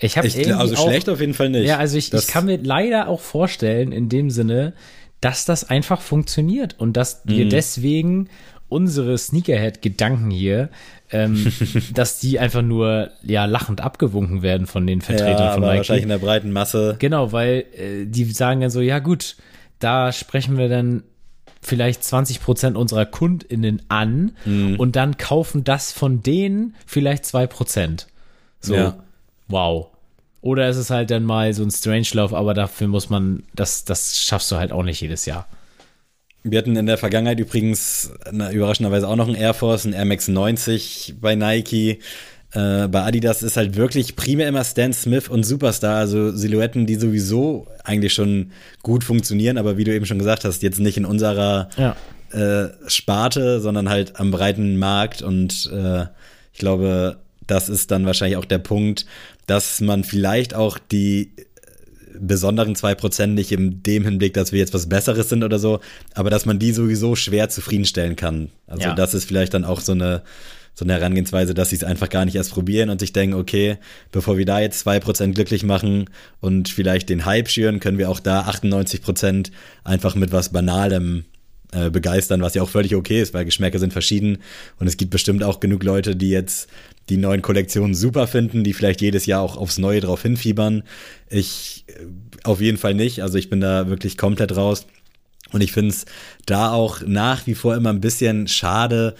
[0.00, 1.66] Ich habe also auch, schlecht auf jeden Fall nicht.
[1.66, 4.74] Ja, also ich, ich kann mir leider auch vorstellen in dem Sinne,
[5.20, 7.50] dass das einfach funktioniert und dass wir mhm.
[7.50, 8.28] deswegen
[8.68, 10.68] unsere Sneakerhead-Gedanken hier,
[11.10, 11.50] ähm,
[11.94, 15.78] dass die einfach nur ja lachend abgewunken werden von den Vertretern ja, von Nike.
[15.78, 16.96] wahrscheinlich in der breiten Masse.
[17.00, 19.36] Genau, weil äh, die sagen dann so, ja gut,
[19.80, 21.02] da sprechen wir dann
[21.60, 24.76] vielleicht 20 Prozent unserer KundInnen an mhm.
[24.78, 28.06] und dann kaufen das von denen vielleicht zwei Prozent.
[28.60, 28.76] So.
[28.76, 28.98] Ja
[29.48, 29.88] wow.
[30.40, 34.18] Oder ist es halt dann mal so ein Strange-Lauf, aber dafür muss man, das, das
[34.18, 35.48] schaffst du halt auch nicht jedes Jahr.
[36.44, 40.04] Wir hatten in der Vergangenheit übrigens na, überraschenderweise auch noch einen Air Force, einen Air
[40.04, 41.98] Max 90 bei Nike.
[42.52, 46.94] Äh, bei Adidas ist halt wirklich primär immer Stan Smith und Superstar, also Silhouetten, die
[46.94, 51.04] sowieso eigentlich schon gut funktionieren, aber wie du eben schon gesagt hast, jetzt nicht in
[51.04, 51.96] unserer ja.
[52.32, 56.06] äh, Sparte, sondern halt am breiten Markt und äh,
[56.52, 59.04] ich glaube, das ist dann wahrscheinlich auch der Punkt,
[59.48, 61.32] dass man vielleicht auch die
[62.20, 65.80] besonderen zwei Prozent nicht in dem Hinblick, dass wir jetzt was Besseres sind oder so,
[66.14, 68.50] aber dass man die sowieso schwer zufriedenstellen kann.
[68.66, 68.94] Also Ja.
[68.94, 70.22] das ist vielleicht dann auch so eine,
[70.74, 73.78] so eine Herangehensweise, dass sie es einfach gar nicht erst probieren und sich denken, okay,
[74.12, 76.06] bevor wir da jetzt zwei Prozent glücklich machen
[76.40, 79.50] und vielleicht den Hype schüren, können wir auch da 98 Prozent
[79.84, 81.24] einfach mit was Banalem
[81.72, 84.38] äh, begeistern, was ja auch völlig okay ist, weil Geschmäcker sind verschieden
[84.78, 86.68] und es gibt bestimmt auch genug Leute, die jetzt
[87.08, 90.82] die neuen Kollektionen super finden, die vielleicht jedes Jahr auch aufs Neue drauf hinfiebern.
[91.28, 92.04] Ich äh,
[92.44, 94.86] auf jeden Fall nicht, also ich bin da wirklich komplett raus.
[95.52, 96.04] Und ich finde es
[96.46, 99.14] da auch nach wie vor immer ein bisschen schade.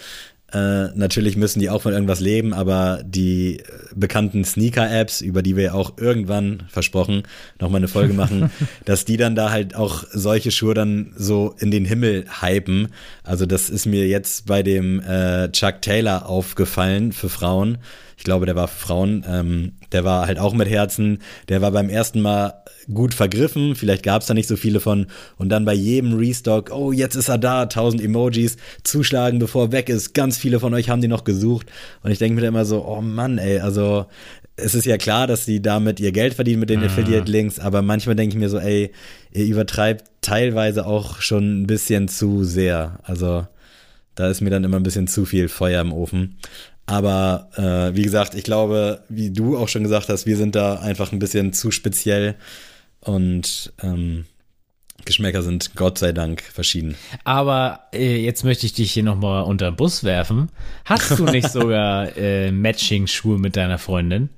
[0.52, 3.62] Äh, natürlich müssen die auch von irgendwas leben, aber die äh,
[3.94, 7.24] bekannten Sneaker-Apps, über die wir ja auch irgendwann versprochen,
[7.61, 8.50] nochmal eine Folge machen,
[8.87, 12.88] dass die dann da halt auch solche Schuhe dann so in den Himmel hypen.
[13.24, 17.76] Also das ist mir jetzt bei dem äh, Chuck Taylor aufgefallen für Frauen.
[18.18, 19.24] Ich glaube, der war für Frauen.
[19.28, 21.20] Ähm, der war halt auch mit Herzen.
[21.48, 23.76] Der war beim ersten Mal gut vergriffen.
[23.76, 25.07] Vielleicht gab es da nicht so viele von.
[25.37, 29.72] Und dann bei jedem Restock, oh, jetzt ist er da, tausend Emojis, zuschlagen, bevor er
[29.72, 30.14] weg ist.
[30.14, 31.68] Ganz viele von euch haben die noch gesucht.
[32.02, 34.07] Und ich denke mir dann immer so, oh Mann, ey, also
[34.57, 38.16] es ist ja klar, dass sie damit ihr Geld verdienen mit den Affiliate-Links, aber manchmal
[38.16, 38.90] denke ich mir so, ey,
[39.31, 42.98] ihr übertreibt teilweise auch schon ein bisschen zu sehr.
[43.04, 43.46] Also
[44.18, 46.38] da ist mir dann immer ein bisschen zu viel Feuer im Ofen.
[46.87, 50.76] Aber äh, wie gesagt, ich glaube, wie du auch schon gesagt hast, wir sind da
[50.81, 52.35] einfach ein bisschen zu speziell
[53.00, 54.24] und ähm,
[55.04, 56.96] Geschmäcker sind Gott sei Dank verschieden.
[57.24, 60.48] Aber äh, jetzt möchte ich dich hier nochmal unter den Bus werfen.
[60.85, 64.31] Hast du nicht sogar äh, Matching-Schuhe mit deiner Freundin?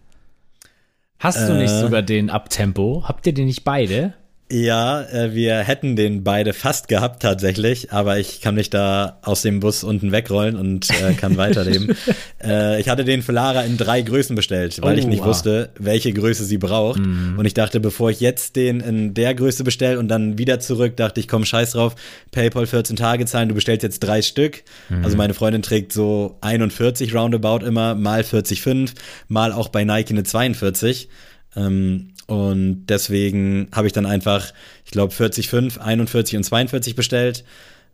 [1.18, 1.80] Hast du nicht Äh.
[1.80, 3.04] sogar den Abtempo?
[3.06, 4.12] Habt ihr den nicht beide?
[4.52, 9.42] Ja, äh, wir hätten den beide fast gehabt tatsächlich, aber ich kann mich da aus
[9.42, 11.94] dem Bus unten wegrollen und äh, kann weiterleben.
[12.42, 15.26] äh, ich hatte den für Lara in drei Größen bestellt, weil ich Oh, nicht ah.
[15.26, 16.98] wusste, welche Größe sie braucht.
[17.00, 20.96] Und ich dachte, bevor ich jetzt den in der Größe bestelle und dann wieder zurück,
[20.96, 21.94] dachte ich, komm, scheiß drauf,
[22.32, 24.64] PayPal 14 Tage zahlen, du bestellst jetzt drei Stück.
[25.02, 28.92] Also meine Freundin trägt so 41 roundabout immer, mal 40,5,
[29.28, 31.08] mal auch bei Nike eine 42.
[31.56, 34.52] Ähm, und deswegen habe ich dann einfach,
[34.84, 37.42] ich glaube, 40,5, 41 und 42 bestellt.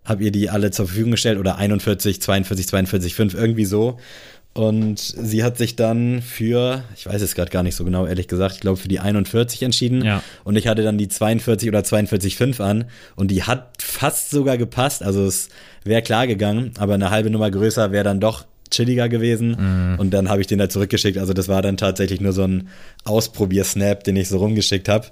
[0.04, 3.98] Habe ihr die alle zur Verfügung gestellt oder 41, 42, 42, 5, irgendwie so.
[4.52, 8.28] Und sie hat sich dann für, ich weiß es gerade gar nicht so genau, ehrlich
[8.28, 10.04] gesagt, ich glaube für die 41 entschieden.
[10.04, 10.22] Ja.
[10.44, 12.84] Und ich hatte dann die 42 oder 42,5 an.
[13.14, 15.02] Und die hat fast sogar gepasst.
[15.02, 15.48] Also es
[15.82, 19.56] wäre klar gegangen, aber eine halbe Nummer größer wäre dann doch chilliger gewesen.
[19.58, 19.98] Mhm.
[19.98, 21.18] Und dann habe ich den da zurückgeschickt.
[21.18, 22.68] Also das war dann tatsächlich nur so ein
[23.04, 25.06] Ausprobier-Snap, den ich so rumgeschickt habe.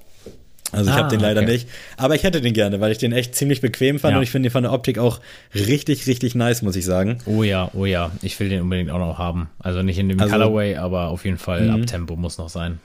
[0.73, 1.53] Also ich Ah, habe den leider okay.
[1.53, 1.69] nicht.
[1.97, 4.17] Aber ich hätte den gerne, weil ich den echt ziemlich bequem fand Ja.
[4.19, 5.21] und ich finde den von der Optik auch
[5.55, 7.19] richtig, richtig nice, muss ich sagen.
[7.27, 8.11] Oh ja, oh ja.
[8.23, 9.49] Ich will den unbedingt auch noch haben.
[9.61, 12.81] Also nicht in dem Also- Colorway, aber auf jeden Fall Abtempo muss noch sein.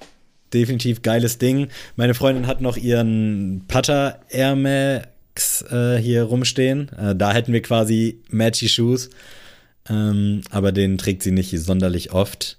[0.53, 1.67] Definitiv geiles Ding.
[1.95, 6.89] Meine Freundin hat noch ihren Putter Air Max äh, hier rumstehen.
[6.97, 9.09] Äh, da hätten wir quasi Matchy Shoes.
[9.89, 12.57] Ähm, aber den trägt sie nicht sonderlich oft.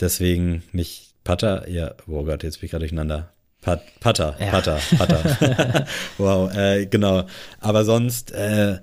[0.00, 1.68] Deswegen nicht Putter.
[1.68, 3.32] Ja, oh Gott, jetzt bin ich gerade durcheinander.
[3.60, 4.50] Pat Putter, Ja.
[4.50, 5.86] Putter, Putter.
[6.18, 7.26] wow, äh, genau.
[7.60, 8.78] Aber sonst, äh,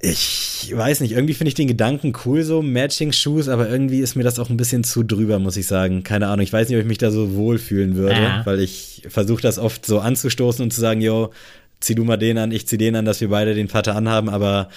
[0.00, 4.24] ich weiß nicht, irgendwie finde ich den Gedanken cool, so Matching-Shoes, aber irgendwie ist mir
[4.24, 6.02] das auch ein bisschen zu drüber, muss ich sagen.
[6.02, 8.46] Keine Ahnung, ich weiß nicht, ob ich mich da so wohlfühlen würde, Ja.
[8.46, 11.30] weil ich versuche das oft so anzustoßen und zu sagen, yo,
[11.80, 14.28] zieh du mal den an, ich zieh den an, dass wir beide den Vater anhaben,
[14.28, 14.68] aber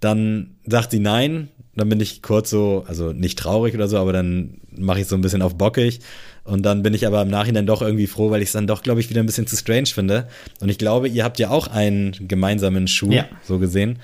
[0.00, 1.48] dann sagt sie nein,
[1.78, 5.14] dann bin ich kurz so, also nicht traurig oder so, aber dann mache ich so
[5.16, 6.00] ein bisschen auf bockig
[6.44, 8.82] und dann bin ich aber im Nachhinein doch irgendwie froh, weil ich es dann doch,
[8.82, 10.28] glaube ich, wieder ein bisschen zu strange finde.
[10.60, 13.26] Und ich glaube, ihr habt ja auch einen gemeinsamen Schuh, Ja.
[13.44, 13.98] so gesehen.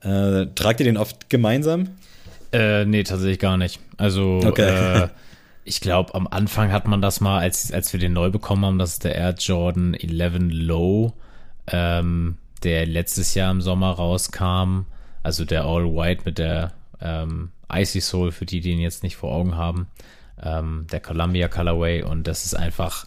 [0.00, 1.88] Äh, tragt ihr den oft gemeinsam?
[2.52, 3.78] Äh, nee, tatsächlich gar nicht.
[3.96, 5.02] Also, Okay.
[5.04, 5.08] äh,
[5.64, 8.78] ich glaube, am Anfang hat man das mal, als, als wir den neu bekommen haben,
[8.78, 11.12] das ist der Air Jordan 11 Low,
[11.68, 14.86] ähm, der letztes Jahr im Sommer rauskam.
[15.22, 19.16] Also der All White mit der ähm, Icy Soul, für die, die ihn jetzt nicht
[19.16, 19.88] vor Augen haben.
[20.42, 22.02] Ähm, der Columbia Colorway.
[22.02, 23.06] Und das ist einfach,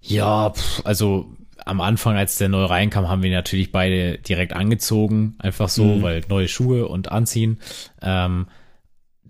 [0.00, 1.32] ja, pff, also
[1.64, 6.02] am Anfang, als der neu reinkam, haben wir ihn natürlich beide direkt angezogen, einfach so,
[6.02, 7.60] weil neue Schuhe und anziehen.
[8.00, 8.46] Ähm,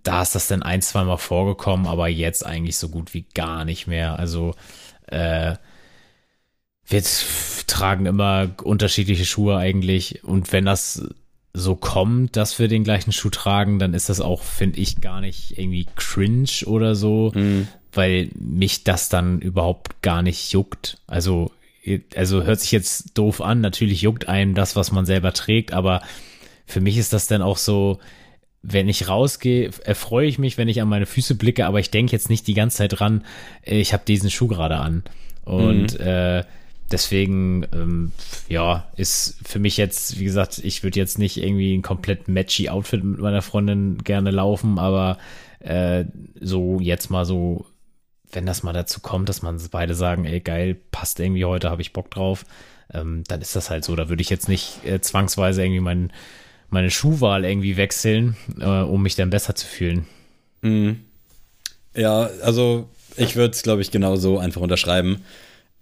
[0.03, 3.65] da ist das dann ein, zwei Mal vorgekommen, aber jetzt eigentlich so gut wie gar
[3.65, 4.19] nicht mehr.
[4.19, 4.55] Also
[5.07, 5.57] äh,
[6.87, 7.03] wir
[7.67, 11.09] tragen immer unterschiedliche Schuhe eigentlich und wenn das
[11.55, 15.21] so kommt, dass wir den gleichen Schuh tragen, dann ist das auch, finde ich, gar
[15.21, 17.33] nicht irgendwie cringe oder so,
[17.93, 20.99] weil mich das dann überhaupt gar nicht juckt.
[21.07, 21.51] Also,
[22.15, 26.03] also hört sich jetzt doof an, natürlich juckt einem das, was man selber trägt, aber
[26.66, 27.99] für mich ist das dann auch so,
[28.62, 32.12] wenn ich rausgehe, erfreue ich mich, wenn ich an meine Füße blicke, aber ich denke
[32.12, 33.25] jetzt nicht die ganze Zeit dran,
[33.62, 35.03] äh, ich habe diesen Schuh gerade an.
[35.45, 36.45] Und äh,
[36.91, 38.12] deswegen, ähm,
[38.49, 42.68] ja, ist für mich jetzt, wie gesagt, ich würde jetzt nicht irgendwie ein komplett matchy
[42.68, 45.18] Outfit mit meiner Freundin gerne laufen, aber
[45.61, 46.05] äh,
[46.41, 47.66] so jetzt mal so,
[48.30, 51.82] wenn das mal dazu kommt, dass man beide sagen, ey, geil, passt irgendwie heute, habe
[51.82, 52.45] ich Bock drauf,
[52.93, 53.97] ähm, dann ist das halt so.
[53.97, 56.12] Da würde ich jetzt nicht äh, zwangsweise irgendwie mein,
[56.70, 60.07] meine Schuhwahl irgendwie wechseln, äh, um mich dann besser zu fühlen.
[60.62, 61.01] Mhm.
[61.95, 65.22] Ja, also ich würde es, glaube ich, genau so einfach unterschreiben.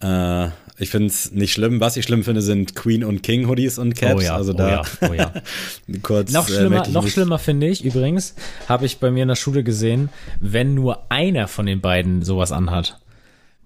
[0.03, 1.81] Äh, ich finde es nicht schlimm.
[1.81, 4.17] Was ich schlimm finde, sind Queen und King Hoodies und Caps.
[4.17, 5.33] Oh ja, also oh da ja, oh ja.
[6.03, 6.33] kurz.
[6.33, 8.35] Noch äh, schlimmer, noch nicht- schlimmer finde ich übrigens,
[8.69, 12.53] habe ich bei mir in der Schule gesehen, wenn nur einer von den beiden sowas
[12.53, 12.99] anhat.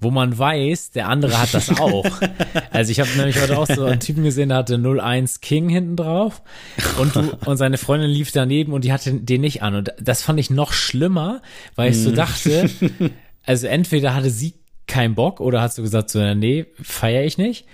[0.02, 2.06] Wo man weiß, der andere hat das auch.
[2.70, 5.96] also ich habe nämlich heute auch so einen Typen gesehen, der hatte 01 King hinten
[5.96, 6.40] drauf
[6.98, 9.74] und, du, und seine Freundin lief daneben und die hatte den nicht an.
[9.74, 11.42] Und das fand ich noch schlimmer,
[11.74, 12.04] weil ich Hm.
[12.04, 12.70] so dachte,
[13.44, 14.54] also entweder hatte sie
[14.90, 17.66] keinen Bock oder hast du gesagt, so, nee, feiere ich nicht.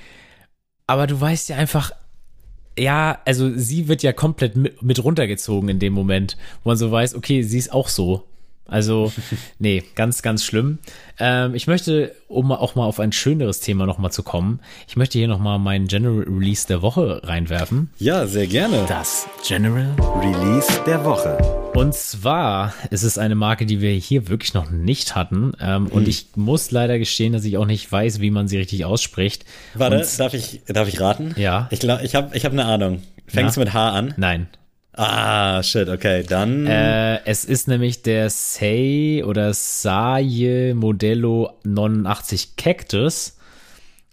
[0.86, 1.90] Aber du weißt ja einfach,
[2.78, 6.92] ja, also sie wird ja komplett mit, mit runtergezogen in dem Moment, wo man so
[6.92, 8.24] weiß, okay, sie ist auch so.
[8.68, 9.12] Also,
[9.58, 10.78] nee, ganz, ganz schlimm.
[11.18, 15.18] Ähm, ich möchte, um auch mal auf ein schöneres Thema nochmal zu kommen, ich möchte
[15.18, 17.90] hier nochmal meinen General Release der Woche reinwerfen.
[17.98, 18.84] Ja, sehr gerne.
[18.88, 21.38] Das General Release der Woche.
[21.74, 25.52] und zwar ist es eine Marke, die wir hier wirklich noch nicht hatten.
[25.60, 25.92] Ähm, Hm.
[25.92, 29.44] Und ich muss leider gestehen, dass ich auch nicht weiß, wie man sie richtig ausspricht.
[29.74, 31.34] Warte, Und, darf ich, darf ich raten?
[31.36, 31.68] Ja.
[31.70, 33.02] Ich glaube, ich habe ich hab eine Ahnung.
[33.26, 33.64] Fängst Na?
[33.64, 34.14] mit H an?
[34.16, 34.48] nein.
[34.96, 36.66] Ah, shit, okay, dann.
[36.66, 43.36] Äh, es ist nämlich der Sei oder Saie Modello 89 Cactus.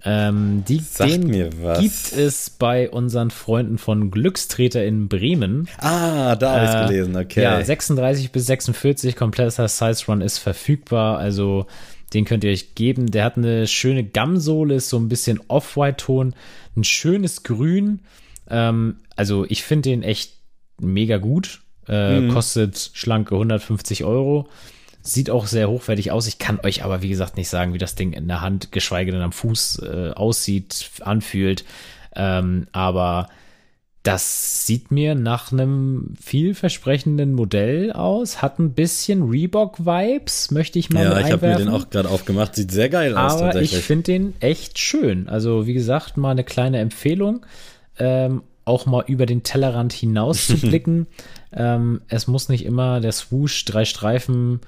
[0.05, 1.79] Ähm, die, Sagt den mir was.
[1.79, 5.69] gibt es bei unseren Freunden von Glückstreter in Bremen.
[5.77, 7.41] ah, da habe ich Äh, gelesen, okay.
[7.43, 11.67] Ja, 36 bis 46 kompletter Size Run ist verfügbar, also
[12.13, 13.11] den könnt ihr euch geben.
[13.11, 16.35] Der hat eine schöne Gamsohle, ist so ein bisschen Off-White-Ton,
[16.75, 18.01] ein schönes Grün.
[18.49, 20.32] Ähm, also ich finde den echt
[20.79, 21.61] mega gut.
[21.87, 22.29] Äh, Mhm.
[22.33, 24.47] Kostet schlanke 150 Euro.
[25.01, 26.27] Sieht auch sehr hochwertig aus.
[26.27, 29.11] Ich kann euch aber, wie gesagt, nicht sagen, wie das Ding in der Hand, geschweige
[29.11, 31.65] denn am Fuß äh, aussieht, anfühlt.
[32.15, 33.27] Ähm, aber
[34.03, 38.41] das sieht mir nach einem vielversprechenden Modell aus.
[38.41, 42.09] Hat ein bisschen Reebok-Vibes, möchte ich mal ja, mit ich habe mir den auch gerade
[42.09, 42.55] aufgemacht.
[42.55, 45.27] Sieht sehr geil aus, Aber ich finde den echt schön.
[45.29, 47.45] Also, wie gesagt, mal eine kleine Empfehlung.
[47.97, 51.07] Ähm, auch mal über den Tellerrand hinaus zu blicken.
[51.51, 54.61] ähm, es muss nicht immer der Swoosh, drei Streifen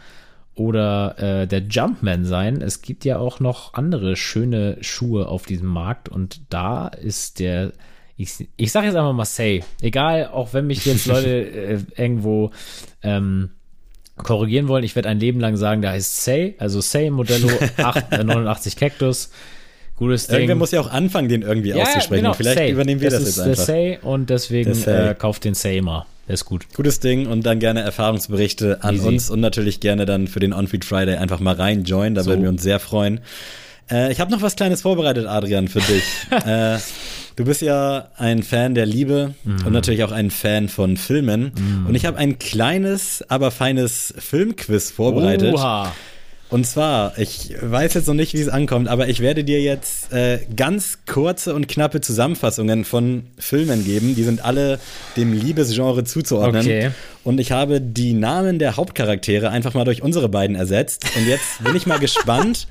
[0.56, 2.62] oder äh, der Jumpman sein.
[2.62, 7.74] Es gibt ja auch noch andere schöne Schuhe auf diesem Markt und da ist der,
[8.16, 9.64] ich, ich sage jetzt einfach mal Say.
[9.82, 12.52] Egal, auch wenn mich jetzt Leute äh, irgendwo
[13.04, 13.52] ähm,
[14.16, 18.12] korrigieren wollen, ich werde ein Leben lang sagen, da heißt Say, also Say Modello 8,
[18.14, 19.32] äh, 89 Cactus.
[19.98, 20.36] Gutes Ding.
[20.38, 22.34] Irgendwer muss ja auch anfangen, den irgendwie auszusprechen.
[22.36, 22.72] Vielleicht Say.
[22.72, 23.64] übernehmen wir das, ist jetzt einfach.
[23.66, 25.10] Say und deswegen Der Say.
[25.12, 26.06] äh, kauft den Say mal.
[26.28, 26.66] Der ist gut.
[26.76, 29.08] Gutes Ding und dann gerne Erfahrungsberichte an Easy.
[29.08, 32.16] uns und natürlich gerne dann für den On-Feed Friday einfach mal rein joinen.
[32.16, 32.32] Da So.
[32.32, 33.20] würden wir uns sehr freuen.
[33.90, 36.04] Äh, ich habe noch was Kleines vorbereitet, Adrian, für dich.
[36.46, 36.78] äh,
[37.36, 39.68] du bist ja ein Fan der Liebe Mhm.
[39.68, 41.52] und natürlich auch ein Fan von Filmen.
[41.88, 45.54] Und ich habe ein kleines, aber feines Filmquiz vorbereitet.
[45.54, 45.94] Oha.
[46.56, 50.14] Und zwar, ich weiß jetzt noch nicht, wie es ankommt, aber ich werde dir jetzt
[50.14, 54.16] äh, ganz kurze und knappe Zusammenfassungen von Filmen geben.
[54.16, 54.80] Die sind alle
[55.18, 56.62] dem Liebesgenre zuzuordnen.
[56.62, 56.92] Okay.
[57.26, 61.04] Und ich habe die Namen der Hauptcharaktere einfach mal durch unsere beiden ersetzt.
[61.18, 62.70] Und jetzt bin ich mal gespannt,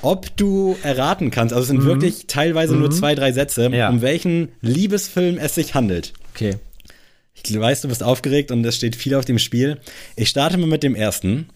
[0.00, 1.52] ob du erraten kannst.
[1.52, 3.88] Also es sind wirklich teilweise nur zwei, drei Sätze, Ja.
[3.88, 6.12] um welchen Liebesfilm es sich handelt.
[6.36, 6.54] Okay.
[7.34, 9.78] Ich weiß, du bist aufgeregt und es steht viel auf dem Spiel.
[10.14, 11.48] Ich starte mal mit dem ersten.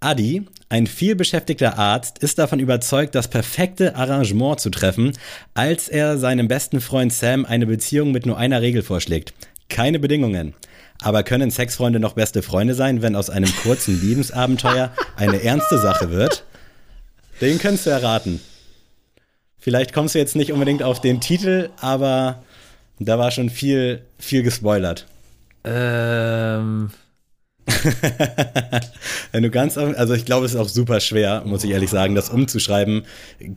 [0.00, 5.12] Adi, ein vielbeschäftigter Arzt, ist davon überzeugt, das perfekte Arrangement zu treffen,
[5.54, 9.32] als er seinem besten Freund Sam eine Beziehung mit nur einer Regel vorschlägt.
[9.68, 10.54] Keine Bedingungen.
[11.02, 16.10] Aber können Sexfreunde noch beste Freunde sein, wenn aus einem kurzen Liebensabenteuer eine ernste Sache
[16.10, 16.44] wird?
[17.40, 18.40] Den könntest du erraten.
[19.58, 22.42] Vielleicht kommst du jetzt nicht unbedingt auf den Titel, aber
[22.98, 25.06] da war schon viel, viel gespoilert.
[25.64, 26.90] Ähm,
[29.32, 32.14] Wenn du ganz, also ich glaube, es ist auch super schwer, muss ich ehrlich sagen,
[32.14, 33.02] das umzuschreiben.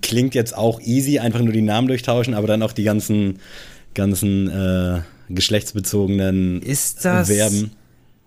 [0.01, 3.39] Klingt jetzt auch easy, einfach nur die Namen durchtauschen, aber dann auch die ganzen,
[3.93, 7.71] ganzen äh, geschlechtsbezogenen ist das Verben.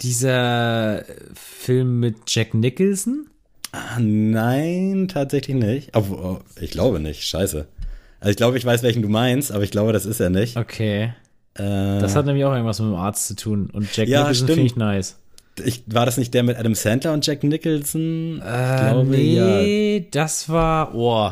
[0.01, 1.05] dieser
[1.35, 3.26] Film mit Jack Nicholson?
[3.72, 5.91] Ah, nein, tatsächlich nicht.
[5.95, 7.66] Obwohl, oh, ich glaube nicht, scheiße.
[8.20, 10.57] Also ich glaube, ich weiß, welchen du meinst, aber ich glaube, das ist er nicht.
[10.57, 11.12] Okay.
[11.55, 13.68] Äh, Das hat nämlich auch irgendwas mit dem Arzt zu tun.
[13.72, 15.16] Und Jack Ja, Nicholson finde ich nice.
[15.64, 18.36] Ich, war das nicht der mit Adam Sandler und Jack Nicholson?
[18.38, 20.94] Ich Äh, nee, das war.
[20.94, 21.30] Oh.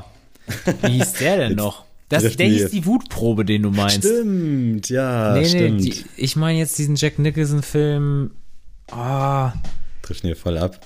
[0.83, 1.85] Wie hieß der denn noch?
[2.09, 2.55] Das, der mir.
[2.55, 3.99] hieß die Wutprobe, den du meinst.
[3.99, 5.81] Stimmt, ja, nee, stimmt.
[5.81, 8.33] nee, die, ich meine jetzt diesen Jack Nicholson-Film.
[8.91, 9.53] Ah,
[10.03, 10.81] Trifft mir voll ab.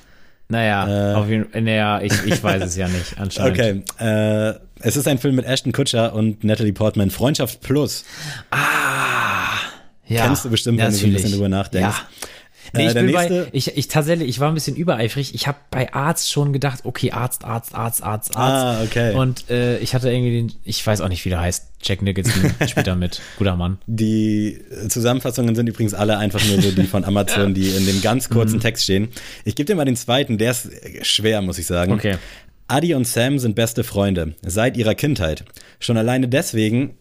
[0.51, 1.15] naja, Äh.
[1.15, 1.63] auf jeden Fall.
[1.63, 3.59] Naja, ich, ich weiß es ja nicht, anscheinend.
[3.59, 8.05] Okay, äh, es ist ein Film mit Ashton Kutcher und Natalie Portman, Freundschaft Plus.
[10.07, 11.97] Ja, Kennst du bestimmt, wenn du so ein bisschen drüber nachdenkst.
[11.97, 12.07] Ja.
[12.73, 15.35] Nee, Äh, ich bin bei, ich, ich tatsächlich, ich war ein bisschen übereifrig.
[15.35, 18.81] Ich habe bei Arzt schon gedacht, okay, Arzt, Arzt, Arzt, Arzt, Arzt.
[18.81, 19.15] Ah, okay.
[19.15, 21.67] Und äh, ich hatte irgendwie den, ich weiß auch nicht, wie der heißt.
[21.83, 23.21] Jack Nicholson spielt da mit.
[23.37, 23.79] Guter Mann.
[23.87, 24.59] Die
[24.89, 28.35] Zusammenfassungen sind übrigens alle einfach nur so die von Amazon, die in dem ganz Mhm.
[28.35, 29.09] kurzen Text stehen.
[29.45, 30.71] Ich gebe dir mal den zweiten, der ist
[31.03, 31.93] schwer, muss ich sagen.
[31.93, 32.17] Okay.
[32.69, 35.45] Adi und Sam sind beste Freunde seit ihrer Kindheit.
[35.81, 36.95] Schon alleine deswegen, äh,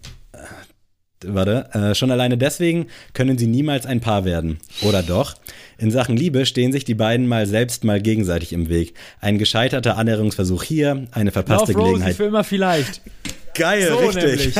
[1.28, 4.57] warte, äh, schon alleine deswegen können sie niemals ein Paar werden.
[4.82, 5.36] Oder doch?
[5.78, 8.93] In Sachen Liebe stehen sich die beiden mal selbst mal gegenseitig im Weg.
[9.21, 12.15] Ein gescheiterter Annäherungsversuch hier, eine verpasste Gelegenheit.
[12.15, 13.01] für immer vielleicht.
[13.55, 14.24] Geil, So richtig.
[14.24, 14.55] nämlich.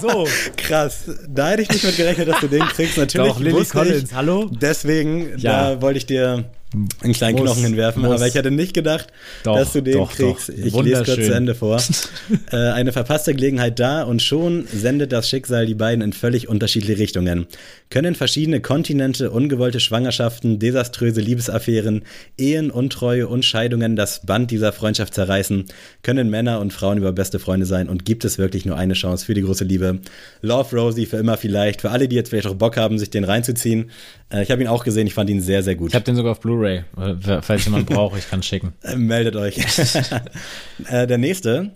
[0.00, 0.28] So.
[0.56, 1.10] Krass.
[1.28, 2.96] Da hätte ich nicht mit gerechnet, dass du den kriegst.
[2.96, 4.48] Natürlich Doch, Lily Collins, ich, hallo?
[4.60, 5.74] Deswegen, Ja.
[5.74, 6.44] da wollte ich dir
[6.74, 8.16] einen kleinen Muss, Knochen hinwerfen, muss.
[8.16, 9.06] aber ich hätte nicht gedacht,
[9.44, 10.48] Doch, dass du den doch, kriegst.
[10.48, 10.54] doch.
[10.54, 11.80] Ich lese kurz zu Ende vor.
[12.52, 16.98] äh, eine verpasste Gelegenheit da und schon sendet das Schicksal die beiden in völlig unterschiedliche
[16.98, 17.46] Richtungen.
[17.88, 22.02] Können verschiedene Kontinente, ungewollte Schwangerschaften, desaströse Liebesaffären,
[22.36, 25.66] Ehen, Untreue und Scheidungen das Band dieser Freundschaft zerreißen?
[26.02, 29.24] Können Männer und Frauen über beste Freunde sein und gibt es wirklich nur eine Chance
[29.24, 30.00] für die große Liebe?
[30.42, 31.80] Love Rosie für immer vielleicht.
[31.82, 33.90] Für alle, die jetzt vielleicht auch Bock haben, sich den reinzuziehen.
[34.30, 35.90] Äh, ich habe ihn auch gesehen, ich fand ihn sehr, sehr gut.
[35.90, 38.72] Ich habe den sogar auf Blu-ray, äh, falls jemand braucht, ich kann schicken.
[38.82, 39.58] Äh, Meldet euch.
[40.90, 41.72] äh, der nächste.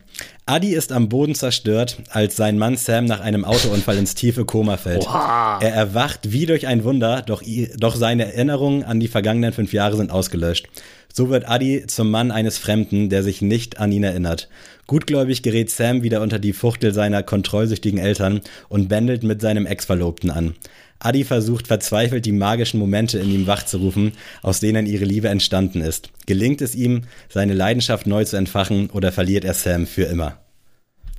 [0.47, 4.77] Adi ist am Boden zerstört, als sein Mann Sam nach einem Autounfall ins tiefe Koma
[4.77, 5.07] fällt.
[5.07, 7.43] Er erwacht wie durch ein Wunder, doch,
[7.79, 10.69] doch seine Erinnerungen an die vergangenen fünf Jahre sind ausgelöscht.
[11.13, 14.49] So wird Adi zum Mann eines Fremden, der sich nicht an ihn erinnert.
[14.87, 20.31] Gutgläubig gerät Sam wieder unter die Fuchtel seiner kontrollsüchtigen Eltern und bändelt mit seinem Ex-Verlobten
[20.31, 20.55] an.
[21.01, 26.11] Adi versucht verzweifelt, die magischen Momente in ihm wachzurufen, aus denen ihre Liebe entstanden ist.
[26.27, 30.39] Gelingt es ihm, seine Leidenschaft neu zu entfachen oder verliert er Sam für immer?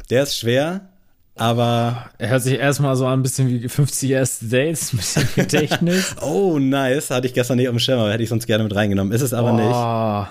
[0.09, 0.89] Der ist schwer,
[1.35, 5.27] aber Er hört sich erstmal so an, ein bisschen wie 50 erste Dates, ein bisschen
[5.35, 6.15] Gedächtnis.
[6.21, 8.75] oh nice, hatte ich gestern nicht auf dem Schirm, aber hätte ich sonst gerne mit
[8.75, 9.11] reingenommen.
[9.13, 9.65] Ist es aber nicht.
[9.69, 10.29] Boah,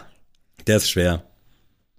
[0.66, 1.22] Der ist schwer.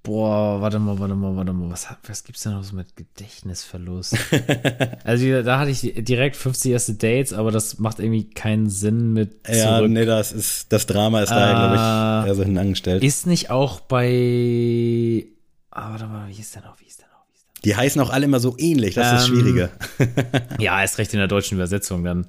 [0.03, 1.69] Boah, warte mal, warte mal, warte mal.
[1.71, 4.15] Was, was gibt's denn noch so mit Gedächtnisverlust?
[5.03, 9.47] also da hatte ich direkt 50 erste Dates, aber das macht irgendwie keinen Sinn mit
[9.47, 9.91] Ja, zurück.
[9.91, 11.53] nee, das ist das Drama ist da, Ah.
[11.53, 13.03] glaube ich, eher so hinten angestellt.
[13.03, 15.25] Ist nicht auch bei.
[15.71, 16.79] Ah, warte mal, wie ist der noch?
[16.81, 17.23] Wie ist der noch?
[17.29, 19.69] Wie ist der Die heißen auch alle immer so ähnlich, das ist das Ähm, Schwierige.
[19.99, 20.59] noch?
[20.59, 22.25] Ja, ist recht in der deutschen Übersetzung dann.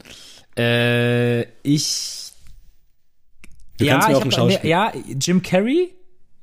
[0.57, 2.33] Äh, ich.
[3.79, 5.95] Du kannst mir auch ich einen hab- Schauspieler- Ja, Jim Carrey?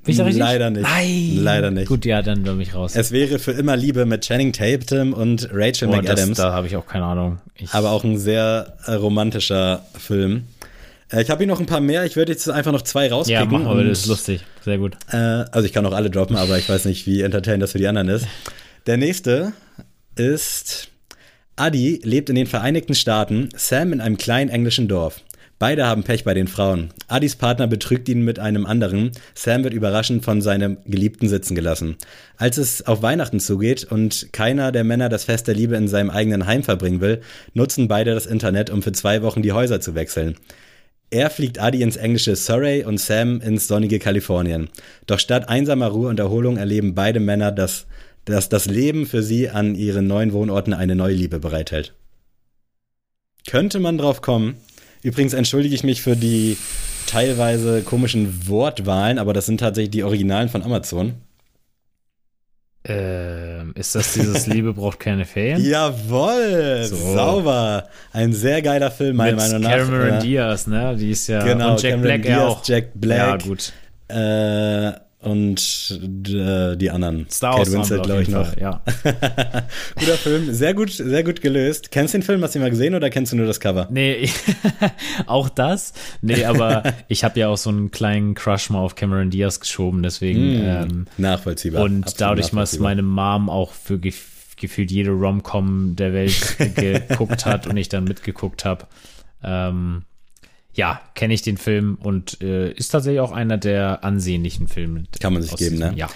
[0.03, 0.39] Bin ich da richtig?
[0.39, 0.83] Leider nicht.
[0.83, 1.37] Nein.
[1.37, 1.87] Leider nicht.
[1.87, 2.95] Gut, ja, dann bin ich raus.
[2.95, 6.37] Es wäre für immer Liebe mit Channing Tatum und Rachel das, McAdams.
[6.37, 7.39] da habe ich auch keine Ahnung.
[7.55, 10.45] Ich, aber auch ein sehr äh, romantischer Film.
[11.11, 12.05] Äh, ich habe hier noch ein paar mehr.
[12.05, 13.51] Ich würde jetzt einfach noch zwei ja, rauspicken.
[13.51, 14.45] machen wir, das ist lustig.
[14.63, 14.95] Sehr gut.
[15.11, 17.77] Äh, also ich kann auch alle droppen, aber ich weiß nicht, wie entertainend das für
[17.77, 18.25] die anderen ist.
[18.87, 19.53] Der nächste
[20.15, 20.89] ist
[21.55, 25.21] Adi lebt in den Vereinigten Staaten, Sam in einem kleinen englischen Dorf.
[25.59, 26.93] Beide haben Pech bei den Frauen.
[27.09, 29.11] Adis Partner betrügt ihn mit einem anderen.
[29.35, 31.97] Sam wird überraschend von seinem Geliebten sitzen gelassen.
[32.37, 36.11] Als es auf Weihnachten zugeht und keiner der Männer das Fest der Liebe in seinem
[36.11, 37.19] eigenen Heim verbringen will,
[37.53, 40.37] nutzen beide das Internet, um für zwei Wochen die Häuser zu wechseln.
[41.11, 44.69] Er fliegt Adi ins englische Surrey und Sam ins sonnige Kalifornien.
[45.07, 47.85] Doch statt einsamer Ruhe und Erholung erleben beide Männer, dass,
[48.23, 51.95] dass das Leben für sie an ihren neuen Wohnorten eine neue Liebe bereithält.
[53.45, 54.57] Könnte man drauf kommen?
[55.01, 56.57] Übrigens entschuldige ich mich für die
[57.07, 61.15] teilweise komischen Wortwahlen, aber das sind tatsächlich die Originalen von Amazon.
[62.85, 65.63] Ähm, ist das dieses Liebe braucht keine Ferien?
[65.69, 66.85] Jawoll!
[66.85, 66.95] So.
[66.95, 67.89] Sauber!
[68.13, 69.77] Ein sehr geiler Film, meiner Mit Meinung nach.
[69.77, 70.19] Cameron Ja.
[70.19, 70.95] Diaz, ne?
[70.97, 71.43] Die ist ja.
[71.43, 72.65] Genau, und Jack Cameron Black Diaz, auch.
[72.65, 73.41] Jack Black.
[73.41, 73.73] Ja, gut.
[74.07, 75.99] Äh, und
[76.29, 77.27] äh, die anderen.
[77.29, 78.55] Star Kate Wars Winslet, glaube ich, noch.
[78.55, 78.81] Ja.
[79.95, 81.91] Guter Film, sehr gut, sehr gut gelöst.
[81.91, 82.41] Kennst du den Film?
[82.41, 83.87] Hast du ihn mal gesehen oder kennst du nur das Cover?
[83.91, 84.29] Nee,
[85.25, 85.93] auch das.
[86.21, 90.03] Nee, aber ich habe ja auch so einen kleinen Crush mal auf Cameron Diaz geschoben,
[90.03, 90.61] deswegen.
[90.63, 91.83] Ähm, Nachvollziehbar.
[91.83, 92.03] und.
[92.03, 92.89] Absolut dadurch, nachvollziehbar.
[92.89, 98.03] meine Mom auch für gef gefühlt jede Rom-Com der Welt geguckt hat und ich dann
[98.03, 98.87] mitgeguckt habe,
[99.41, 100.03] ähm,
[100.73, 105.03] ja, kenne ich den Film und äh, ist tatsächlich auch einer der ansehnlichen Filme.
[105.19, 105.97] Kann man sich geben, diesem- ne?
[105.97, 106.09] Ja.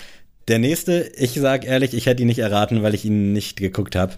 [0.48, 3.96] Der nächste, ich sag ehrlich, ich hätte ihn nicht erraten, weil ich ihn nicht geguckt
[3.96, 4.14] habe.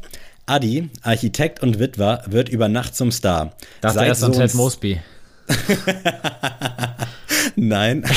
[0.47, 3.55] Adi, Architekt und Witwer, wird über Nacht zum Star.
[3.81, 4.99] Dachte erst an Ted Mosby.
[7.55, 8.03] Nein.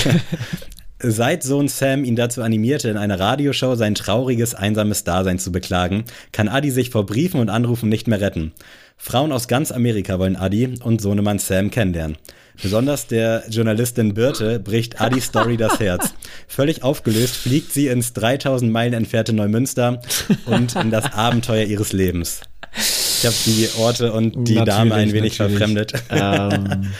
[1.00, 6.04] Seit Sohn Sam ihn dazu animierte, in einer Radioshow sein trauriges, einsames Dasein zu beklagen,
[6.32, 8.52] kann Adi sich vor Briefen und Anrufen nicht mehr retten.
[8.96, 12.18] Frauen aus ganz Amerika wollen Adi und Sohnemann Sam kennenlernen.
[12.60, 16.14] Besonders der Journalistin Birte bricht Adis Story das Herz.
[16.48, 20.02] Völlig aufgelöst fliegt sie ins 3000 Meilen entfernte Neumünster
[20.46, 22.40] und in das Abenteuer ihres Lebens.
[22.76, 25.58] Ich habe die Orte und die Natürlich, Dame ein wenig natürlich.
[25.58, 25.92] verfremdet.
[26.10, 26.92] Ähm,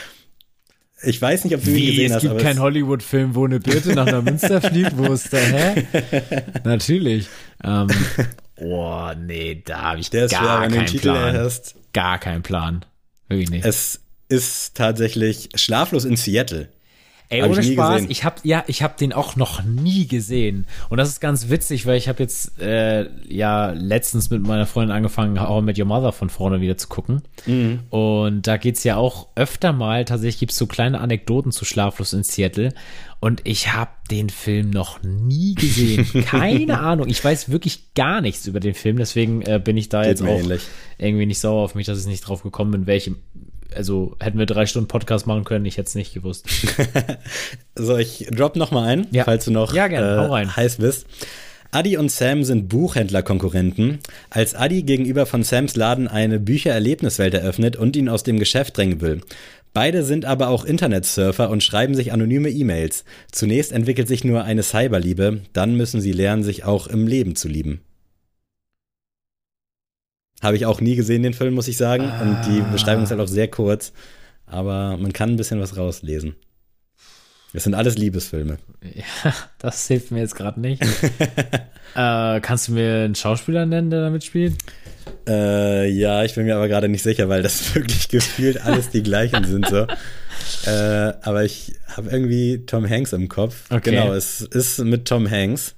[1.01, 3.35] Ich weiß nicht, ob du ihn wie, gesehen es hast, gibt aber keinen es, Hollywood-Film,
[3.35, 5.87] wo eine Birte nach Neumünster fliegt, wo ist der, hä?
[6.63, 7.27] Natürlich.
[7.63, 7.87] Ähm,
[8.57, 11.33] oh, nee, da habe ich der ist schwer, gar den keinen Titel Plan.
[11.33, 11.75] hörst.
[11.93, 12.85] Gar keinen Plan.
[13.29, 13.65] Wirklich nicht.
[13.65, 16.69] Es ist tatsächlich Schlaflos in Seattle.
[17.31, 18.11] Ey, Hab ich ohne nie Spaß, gesehen.
[18.11, 21.85] ich hab ja, ich hab den auch noch nie gesehen und das ist ganz witzig,
[21.85, 25.85] weil ich habe jetzt äh, ja letztens mit meiner Freundin angefangen, How I Met Your
[25.85, 27.81] Mother von vorne wieder zu gucken Mhm.
[27.91, 32.23] und da geht's ja auch öfter mal, tatsächlich gibt's so kleine Anekdoten zu Schlaflos in
[32.23, 32.73] Seattle
[33.19, 38.47] und ich habe den Film noch nie gesehen, keine Ahnung, ich weiß wirklich gar nichts
[38.47, 40.63] über den Film, deswegen äh, bin ich da Geht jetzt auch ähnlich.
[40.97, 43.15] irgendwie nicht sauer auf mich, dass ich nicht drauf gekommen bin, welche
[43.75, 46.47] also hätten wir drei Stunden Podcast machen können, ich hätte es nicht gewusst.
[47.75, 49.23] So, ich drop noch mal ein, Ja.
[49.23, 50.55] falls du noch Ja, gerne, rein.
[50.55, 51.05] heiß bist.
[51.71, 53.99] Adi und Sam sind Buchhändlerkonkurrenten.
[54.31, 59.01] Als Adi gegenüber von Sams Laden eine Büchererlebniswelt eröffnet und ihn aus dem Geschäft drängen
[59.01, 59.21] will.
[59.71, 63.05] Beide sind aber auch Internetsurfer und schreiben sich anonyme E-Mails.
[63.31, 67.47] Zunächst entwickelt sich nur eine Cyberliebe, dann müssen sie lernen, sich auch im Leben zu
[67.47, 67.81] lieben.
[70.41, 72.03] Habe ich auch nie gesehen, den Film, muss ich sagen.
[72.03, 72.69] Und die Ah.
[72.71, 73.91] Beschreibung ist halt auch sehr kurz.
[74.45, 76.35] Aber man kann ein bisschen was rauslesen.
[77.51, 78.57] Es sind alles Liebesfilme.
[78.81, 80.81] Ja, das hilft mir jetzt gerade nicht.
[81.95, 84.55] äh, kannst du mir einen Schauspieler nennen, der da mitspielt?
[85.27, 89.03] Äh, ja, ich bin mir aber gerade nicht sicher, weil das wirklich gefühlt alles die
[89.03, 89.87] gleichen sind so.
[90.69, 93.63] Äh, aber ich habe irgendwie Tom Hanks im Kopf.
[93.69, 93.91] Okay.
[93.91, 95.75] Genau, es ist mit Tom Hanks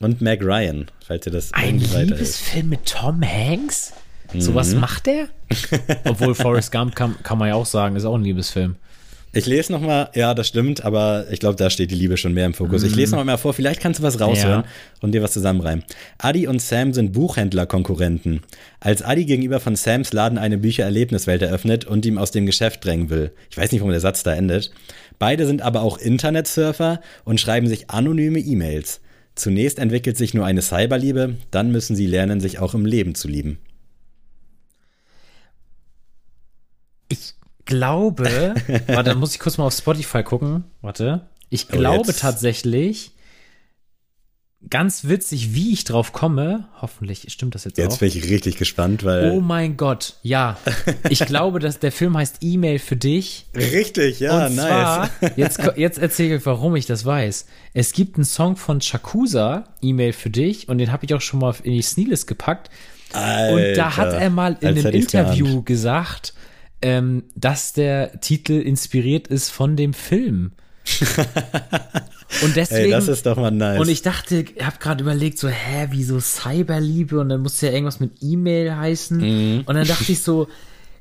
[0.00, 2.10] und Meg Ryan, falls ihr das Ein irgendwie weiter ist.
[2.10, 3.92] Liebesfilm mit Tom Hanks?
[4.36, 4.80] So was Mhm.
[4.80, 5.28] macht der?
[6.04, 8.76] Obwohl Forrest Gump kann, kann man ja auch sagen, ist auch ein Liebesfilm.
[9.32, 12.32] Ich lese noch mal, ja, das stimmt, aber ich glaube, da steht die Liebe schon
[12.32, 12.82] mehr im Fokus.
[12.84, 14.68] Ich lese noch mal vor, vielleicht kannst du was raushören Ja.
[15.02, 15.84] und dir was zusammenreimen.
[16.16, 18.40] Adi und Sam sind Buchhändlerkonkurrenten.
[18.80, 23.10] Als Adi gegenüber von Sams Laden eine Büchererlebniswelt eröffnet und ihm aus dem Geschäft drängen
[23.10, 23.30] will.
[23.50, 24.70] Ich weiß nicht, warum der Satz da endet.
[25.18, 29.00] Beide sind aber auch Internetsurfer und schreiben sich anonyme E-Mails.
[29.36, 33.28] Zunächst entwickelt sich nur eine Cyberliebe, dann müssen sie lernen, sich auch im Leben zu
[33.28, 33.58] lieben.
[37.08, 37.34] Ich
[37.64, 38.54] glaube,
[38.86, 40.64] warte, dann muss ich kurz mal auf Spotify gucken.
[40.80, 41.26] Warte.
[41.50, 42.20] Ich Oh, glaube jetzt.
[42.20, 43.12] tatsächlich,
[44.70, 46.66] ganz witzig, wie ich drauf komme.
[46.80, 47.98] Hoffentlich stimmt das jetzt, Jetzt auch.
[47.98, 49.30] bin ich richtig gespannt, weil.
[49.30, 50.56] Oh mein Gott, ja.
[51.08, 53.46] Ich glaube, dass der Film heißt E-Mail für dich.
[53.54, 54.66] richtig, ja, Und nice.
[54.66, 57.46] zwar, jetzt, ko- jetzt erzähle ich euch, warum ich das weiß.
[57.74, 61.40] Es gibt einen Song von Chakusa, E-Mail für dich, und den habe ich auch schon
[61.40, 62.70] mal in die Sneelist gepackt.
[63.12, 66.34] Und da hat Alter, er mal in einem Interview gesagt,
[66.82, 70.52] ähm, dass der Titel inspiriert ist von dem Film.
[72.42, 72.84] und deswegen.
[72.86, 73.80] Ey, das ist doch mal nice.
[73.80, 77.18] Und ich dachte, ich habe gerade überlegt, so, hä, wieso Cyberliebe?
[77.20, 79.16] Und dann muss ja irgendwas mit E-Mail heißen.
[79.18, 79.62] Mhm.
[79.66, 80.48] Und dann dachte ich so,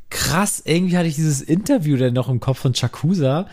[0.10, 3.48] krass, irgendwie hatte ich dieses Interview dann noch im Kopf von Chakusa.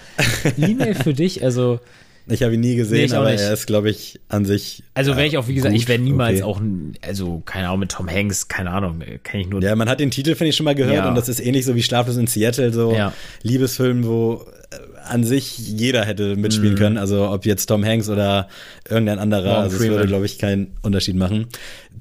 [0.58, 1.80] E-Mail für dich, also,
[2.28, 3.40] Ich habe ihn nie Nee, gesehen, auch aber nicht.
[3.40, 4.84] er ist, glaube ich, an sich.
[4.94, 6.44] also wäre ich auch, wie gesagt, gut, ich wäre niemals okay.
[6.44, 6.60] auch,
[7.00, 9.60] also, keine Ahnung, mit Tom Hanks, keine Ahnung, kenne ich nur.
[9.62, 11.08] Ja, man hat den Titel, finde ich, schon mal gehört Ja.
[11.08, 13.12] und das ist ähnlich so wie Schlaflos in Seattle, so Ja.
[13.42, 14.61] Liebesfilm, wo äh,
[15.09, 16.98] an sich jeder hätte mitspielen können.
[16.98, 18.48] Also ob jetzt Tom Hanks oder
[18.88, 19.64] irgendein anderer, Mhm.
[19.64, 21.46] Also es würde, glaube ich, keinen Unterschied machen.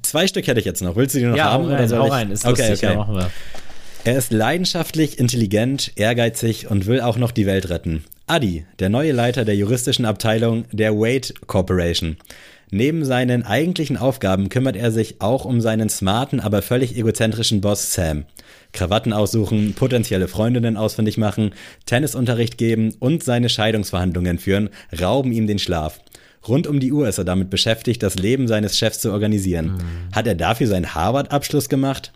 [0.02, 0.96] Zwei Stück hätte ich jetzt noch.
[0.96, 1.64] Willst du die noch ja, haben?
[1.64, 2.12] hau oder soll ich?
[2.12, 2.94] rein, ist okay, lustig, okay.
[2.94, 3.30] ja, machen wir.
[4.04, 8.04] Er ist leidenschaftlich, intelligent, ehrgeizig und will auch noch die Welt retten.
[8.26, 12.16] Adi, der neue Leiter der juristischen Abteilung der Wade Corporation.
[12.74, 17.92] Neben seinen eigentlichen Aufgaben kümmert er sich auch um seinen smarten, aber völlig egozentrischen Boss
[17.92, 18.24] Sam.
[18.72, 21.52] Krawatten aussuchen, potenzielle Freundinnen ausfindig machen,
[21.84, 26.00] Tennisunterricht geben und seine Scheidungsverhandlungen führen, rauben ihm den Schlaf.
[26.48, 29.74] Rund um die Uhr ist er damit beschäftigt, das Leben seines Chefs zu organisieren.
[30.12, 32.12] Hat er dafür seinen Harvard-Abschluss gemacht?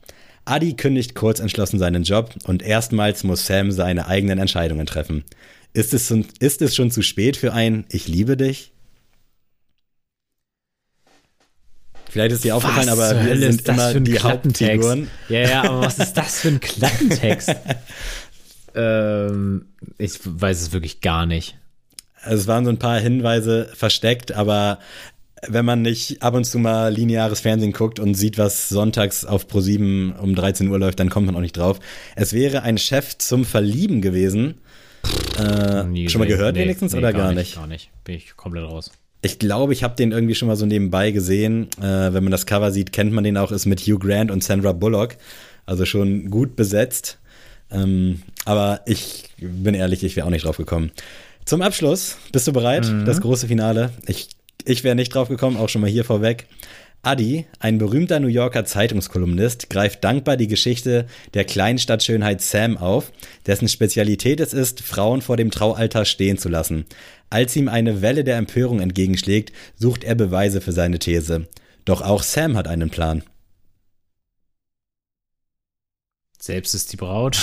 [0.46, 5.22] Adi kündigt kurz entschlossen seinen Job und erstmals muss Sam seine eigenen Entscheidungen treffen.
[5.74, 8.72] Ist es, schon- ist es schon zu spät für ein Ich liebe dich?
[12.16, 14.18] Vielleicht ist dir aufgefallen, aber wir Hölle sind immer die?
[14.18, 15.10] Hauptfiguren.
[15.28, 17.54] Ja, ja, aber was ist das für ein Klappentext?
[18.74, 19.66] ähm,
[19.98, 21.58] ich weiß es wirklich gar nicht.
[22.22, 24.78] Also es waren so ein paar Hinweise versteckt, aber
[25.46, 29.44] wenn man nicht ab und zu mal lineares Fernsehen guckt und sieht, was sonntags auf
[29.44, 31.80] Pro7 um 13 Uhr läuft, dann kommt man auch nicht drauf.
[32.14, 34.54] Es wäre ein Chef zum Verlieben gewesen.
[35.38, 37.56] Äh, schon mal gehört Nee, wenigstens nee, oder gar, nicht?
[37.56, 37.90] Gar nicht.
[38.04, 38.90] Bin ich komplett raus.
[39.22, 41.68] Ich glaube, ich habe den irgendwie schon mal so nebenbei gesehen.
[41.78, 43.50] Äh, wenn man das Cover sieht, kennt man den auch.
[43.50, 45.16] Ist mit Hugh Grant und Sandra Bullock.
[45.64, 47.18] Also schon gut besetzt.
[47.70, 50.92] Ähm, aber ich bin ehrlich, ich wäre auch nicht drauf gekommen.
[51.44, 52.84] Zum Abschluss, bist du bereit?
[53.06, 53.90] Das große Finale.
[54.06, 54.28] Ich,
[54.64, 56.46] ich wäre nicht drauf gekommen, auch schon mal hier vorweg.
[57.06, 63.12] Adi, ein berühmter New Yorker Zeitungskolumnist, greift dankbar die Geschichte der Kleinstadtschönheit Sam auf,
[63.46, 66.84] dessen Spezialität es ist, Frauen vor dem Traualtar stehen zu lassen.
[67.30, 71.46] Als ihm eine Welle der Empörung entgegenschlägt, sucht er Beweise für seine These.
[71.84, 73.22] Doch auch Sam hat einen Plan.
[76.40, 77.38] Selbst ist die Braut.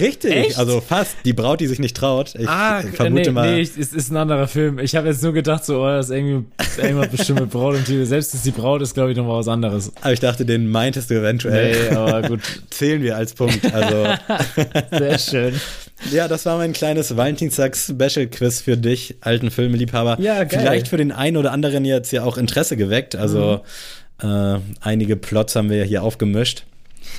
[0.00, 0.58] Richtig, Echt?
[0.58, 1.16] also fast.
[1.24, 2.34] Die Braut, die sich nicht traut.
[2.38, 3.54] Ich Ah, vermute nee, mal.
[3.54, 4.78] nee, es ist ein anderer Film.
[4.78, 6.46] Ich habe jetzt nur gedacht, so, oh, das ist irgendwie
[6.80, 8.04] irgendwas bestimmt mit Braut und Titel.
[8.06, 9.92] Selbst ist die Braut, ist, glaube ich, noch mal was anderes.
[10.00, 11.90] Aber ich dachte, den meintest du eventuell.
[11.90, 12.40] Nee, aber gut.
[12.70, 13.60] Zählen wir als Punkt.
[13.74, 14.06] Also,
[14.92, 15.60] Sehr schön.
[16.10, 20.16] ja, das war mein kleines Valentinstag-Special-Quiz für dich, alten Filmeliebhaber.
[20.20, 20.60] Ja, geil.
[20.60, 23.14] Vielleicht für den einen oder anderen jetzt ja auch Interesse geweckt.
[23.16, 23.60] Also,
[24.22, 26.64] äh, einige Plots haben wir ja hier aufgemischt.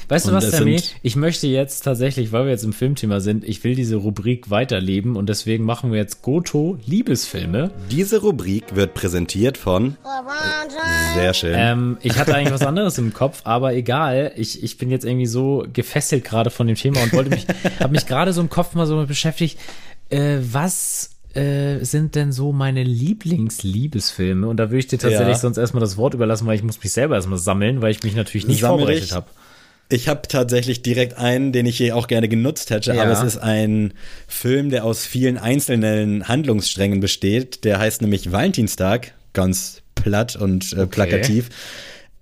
[0.09, 0.81] Weißt du Und was, es Sammy?
[1.01, 5.15] Ich möchte jetzt tatsächlich, weil wir jetzt im Filmthema sind, ich will diese Rubrik weiterleben
[5.15, 7.71] und deswegen machen wir jetzt Goto Liebesfilme.
[7.89, 9.97] Diese Rubrik wird präsentiert von.
[11.15, 11.53] Sehr schön.
[11.55, 14.31] Ähm, ich hatte eigentlich was anderes im Kopf, aber egal.
[14.35, 17.45] Ich, ich bin jetzt irgendwie so gefesselt gerade von dem Thema und wollte mich,
[17.79, 19.57] habe mich gerade so im Kopf mal so mit beschäftigt.
[20.09, 24.47] Äh, was äh, sind denn so meine Lieblings-Liebesfilme?
[24.47, 25.39] Und da würde ich dir tatsächlich Ja.
[25.39, 28.15] sonst erstmal das Wort überlassen, weil ich muss mich selber erstmal sammeln, weil ich mich
[28.15, 29.27] natürlich nicht Sammel vorbereitet habe.
[29.91, 33.03] Ich habe tatsächlich direkt einen, den ich hier auch gerne genutzt hätte, Ja.
[33.03, 33.93] aber es ist ein
[34.25, 37.65] Film, der aus vielen einzelnen Handlungssträngen besteht.
[37.65, 41.49] Der heißt nämlich Valentinstag, ganz platt und äh, plakativ.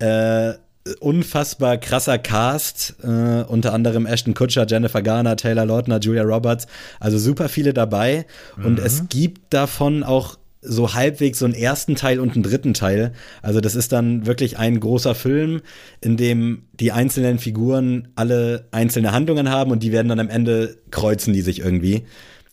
[0.00, 0.54] Äh,
[0.98, 3.06] unfassbar krasser Cast, äh,
[3.44, 6.66] unter anderem Ashton Kutcher, Jennifer Garner, Taylor Lautner, Julia Roberts,
[6.98, 8.26] also super viele dabei.
[8.56, 13.12] Und es gibt davon auch so halbwegs so einen ersten Teil und einen dritten Teil.
[13.42, 15.62] Also das ist dann wirklich ein großer Film,
[16.00, 20.76] in dem die einzelnen Figuren alle einzelne Handlungen haben und die werden dann am Ende
[20.90, 22.02] kreuzen die sich irgendwie.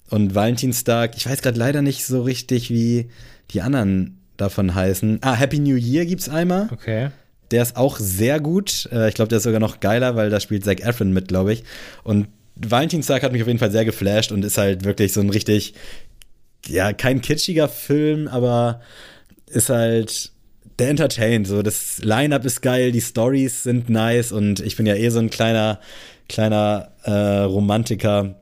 [0.10, 3.10] Und Valentinstag, ich weiß gerade leider nicht so richtig, wie
[3.52, 5.20] die anderen davon heißen.
[5.22, 6.70] Ah, Happy New Year gibt's einmal.
[6.72, 7.10] Okay.
[7.52, 8.88] Der ist auch sehr gut.
[8.92, 11.52] Äh, Ich glaube, der ist sogar noch geiler, weil da spielt Zac Efron mit, glaube
[11.54, 11.64] ich.
[12.04, 15.30] Und Valentinstag hat mich auf jeden Fall sehr geflasht und ist halt wirklich so ein
[15.30, 15.74] richtig,
[16.68, 18.82] ja, kein kitschiger Film, aber
[19.48, 20.32] ist halt,
[20.80, 21.48] der entertaint.
[21.48, 25.20] So, das Line-Up ist geil, die Stories sind nice und ich bin ja eh so
[25.20, 25.80] ein kleiner,
[26.30, 28.36] kleiner äh, Romantiker.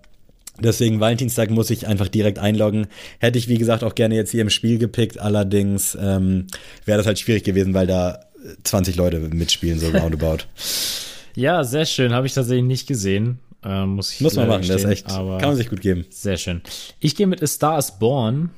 [0.59, 2.87] Deswegen Valentinstag muss ich einfach direkt einloggen.
[3.19, 5.19] Hätte ich, wie gesagt, auch gerne jetzt hier im Spiel gepickt.
[5.19, 6.47] Allerdings ähm,
[6.85, 8.21] wäre das halt schwierig gewesen, weil da
[8.63, 10.45] 20 Leute mitspielen, so roundabout.
[11.35, 12.13] Ja, sehr schön.
[12.13, 13.39] Habe ich tatsächlich nicht gesehen.
[13.65, 16.05] Äh, muss ich Muss man machen, das ist echt, kann man sich gut geben.
[16.09, 16.61] sehr schön.
[16.99, 18.51] Ich gehe mit A Star is Born.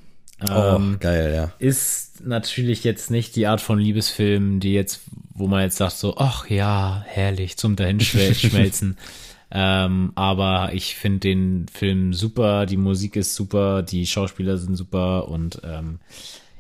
[0.47, 1.51] Oh, Ähm, geil, ja.
[1.57, 5.01] ist natürlich jetzt nicht die Art von Liebesfilm, die jetzt,
[5.33, 8.97] wo man jetzt sagt so, ach ja, herrlich, zum dahinschmelzen.
[9.51, 15.27] ähm, aber ich finde den Film super, die Musik ist super, die Schauspieler sind super
[15.27, 15.99] und ähm,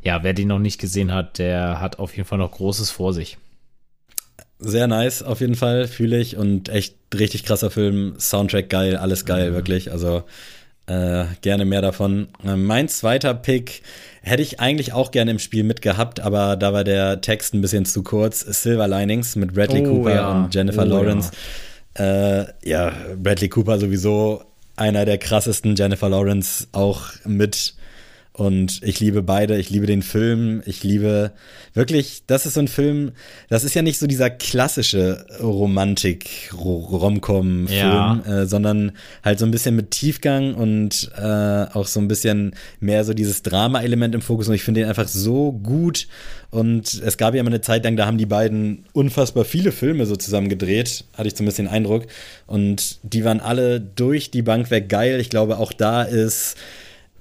[0.03, 3.13] ja, wer den noch nicht gesehen hat, der hat auf jeden Fall noch Großes vor
[3.13, 3.37] sich.
[4.59, 6.35] Sehr nice, auf jeden Fall, fühle ich.
[6.37, 8.15] Und echt richtig krasser Film.
[8.19, 9.91] Soundtrack geil, alles geil, wirklich.
[9.91, 10.23] Also
[10.87, 12.29] äh, gerne mehr davon.
[12.45, 13.81] Äh, mein zweiter Pick
[14.21, 17.85] hätte ich eigentlich auch gerne im Spiel mitgehabt, aber da war der Text ein bisschen
[17.85, 18.39] zu kurz.
[18.41, 20.31] Silver Linings mit Bradley Oh, Cooper ja.
[20.45, 21.31] und Jennifer Oh, Lawrence.
[21.93, 24.43] Äh, ja, Bradley Cooper sowieso
[24.75, 27.75] einer der krassesten, Jennifer Lawrence auch mit.
[28.37, 31.31] Und ich liebe beide, ich liebe den Film, ich liebe
[31.73, 33.13] wirklich, das ist so ein Film,
[33.49, 38.21] das ist ja nicht so dieser klassische Romantik-Romcom-Film, Ja.
[38.25, 38.91] äh, sondern
[39.23, 43.41] halt so ein bisschen mit Tiefgang und äh, auch so ein bisschen mehr so dieses
[43.41, 44.47] Drama-Element im Fokus.
[44.47, 46.07] Und ich finde den einfach so gut.
[46.51, 50.05] Und es gab ja mal eine Zeit lang, da haben die beiden unfassbar viele Filme
[50.05, 52.05] so zusammen gedreht, hatte ich zumindest den Eindruck.
[52.45, 55.19] Und die waren alle durch die Bank weg geil.
[55.19, 56.55] Ich glaube, auch da ist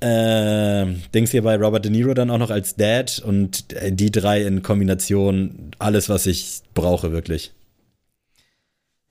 [0.00, 4.42] äh, Dings hier bei Robert De Niro dann auch noch als Dad und die drei
[4.42, 7.52] in Kombination alles, was ich brauche, wirklich.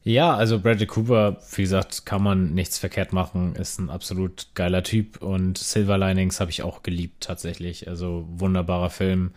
[0.08, 4.84] Ja, also Bradley Cooper, wie gesagt, kann man nichts verkehrt machen, ist ein absolut geiler
[4.84, 9.32] Typ und Silver Linings habe ich auch geliebt tatsächlich, also wunderbarer Film.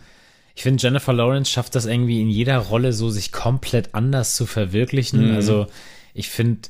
[0.54, 4.44] Ich finde, Jennifer Lawrence schafft das irgendwie in jeder Rolle so, sich komplett anders zu
[4.44, 5.30] verwirklichen.
[5.30, 5.36] Mhm.
[5.36, 5.68] Also
[6.12, 6.68] ich finde,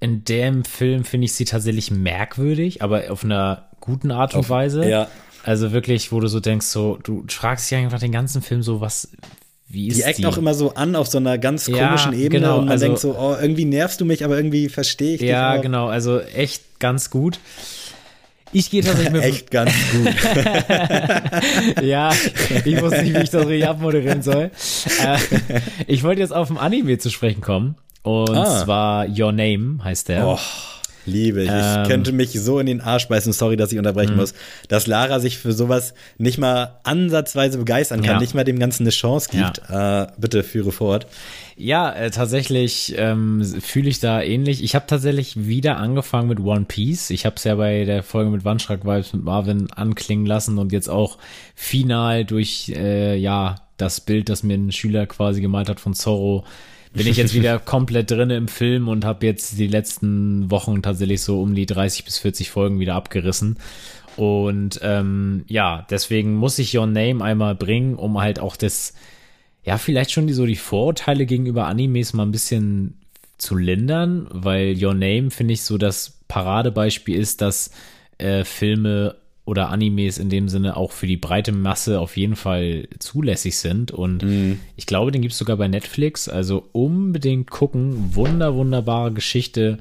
[0.00, 4.88] in dem Film finde ich sie tatsächlich merkwürdig, aber auf einer guten Art und Weise.
[4.88, 5.08] Ja,
[5.44, 8.80] Also wirklich, wo du so denkst, so, du fragst dich einfach den ganzen Film so,
[8.80, 9.08] was,
[9.68, 10.08] wie ist die die?
[10.08, 12.72] eckt auch immer so an auf so einer ganz Ja, komischen Ebene genau, und man
[12.72, 15.62] also- denkt so, oh, irgendwie nervst du mich, aber irgendwie verstehe ich Ja, dich auch.
[15.62, 17.38] genau, also echt ganz gut.
[18.52, 20.14] Ich gehe tatsächlich mit Echt ganz gut.
[21.82, 22.12] Ja,
[22.64, 24.50] ich wusste nicht, wie ich das richtig abmoderieren soll.
[25.02, 25.18] Äh,
[25.86, 27.74] ich wollte jetzt auf ein Anime zu sprechen kommen.
[28.06, 28.62] Und Ah.
[28.64, 30.26] zwar Your Name heißt der.
[30.26, 30.38] Oh,
[31.06, 31.50] liebe ich.
[31.52, 31.82] Ähm.
[31.82, 34.20] Ich könnte mich so in den Arsch beißen, sorry, dass ich unterbrechen Mhm.
[34.20, 34.34] muss,
[34.68, 38.20] dass Lara sich für sowas nicht mal ansatzweise begeistern kann, Ja.
[38.20, 39.60] nicht mal dem Ganzen eine Chance gibt.
[39.68, 41.06] Äh, bitte führe fort.
[41.56, 44.62] Ja, äh, tatsächlich ähm, fühle ich da ähnlich.
[44.62, 47.10] Ich habe tatsächlich wieder angefangen mit One Piece.
[47.10, 50.70] Ich habe es ja bei der Folge mit Wandschrank Vibes mit Marvin anklingen lassen und
[50.70, 51.18] jetzt auch
[51.56, 56.44] final durch äh, ja das Bild, das mir ein Schüler quasi gemalt hat von Zorro,
[57.02, 61.20] bin ich jetzt wieder komplett drinne im Film und habe jetzt die letzten Wochen tatsächlich
[61.20, 63.58] so um die 30 bis 40 Folgen wieder abgerissen.
[64.16, 68.94] Und ähm, ja, deswegen muss ich Your Name einmal bringen, um halt auch das
[69.66, 73.00] ja, vielleicht schon die, so die Vorurteile gegenüber Animes mal ein bisschen
[73.36, 77.72] zu lindern, weil Your Name, finde ich, so das Paradebeispiel ist, dass
[78.18, 79.16] äh, Filme
[79.46, 83.92] oder Animes in dem Sinne auch für die breite Masse auf jeden Fall zulässig sind.
[83.92, 84.22] Und
[84.76, 86.28] ich glaube, den gibt's sogar bei Netflix.
[86.28, 88.14] Also unbedingt gucken.
[88.14, 89.78] Wunder, wunderbare Geschichte.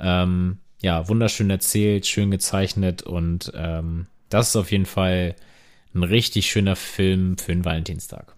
[0.00, 5.34] Ähm, ja, wunderschön erzählt, schön gezeichnet und ähm, das ist auf jeden Fall
[5.94, 8.37] ein richtig schöner Film für den Valentinstag.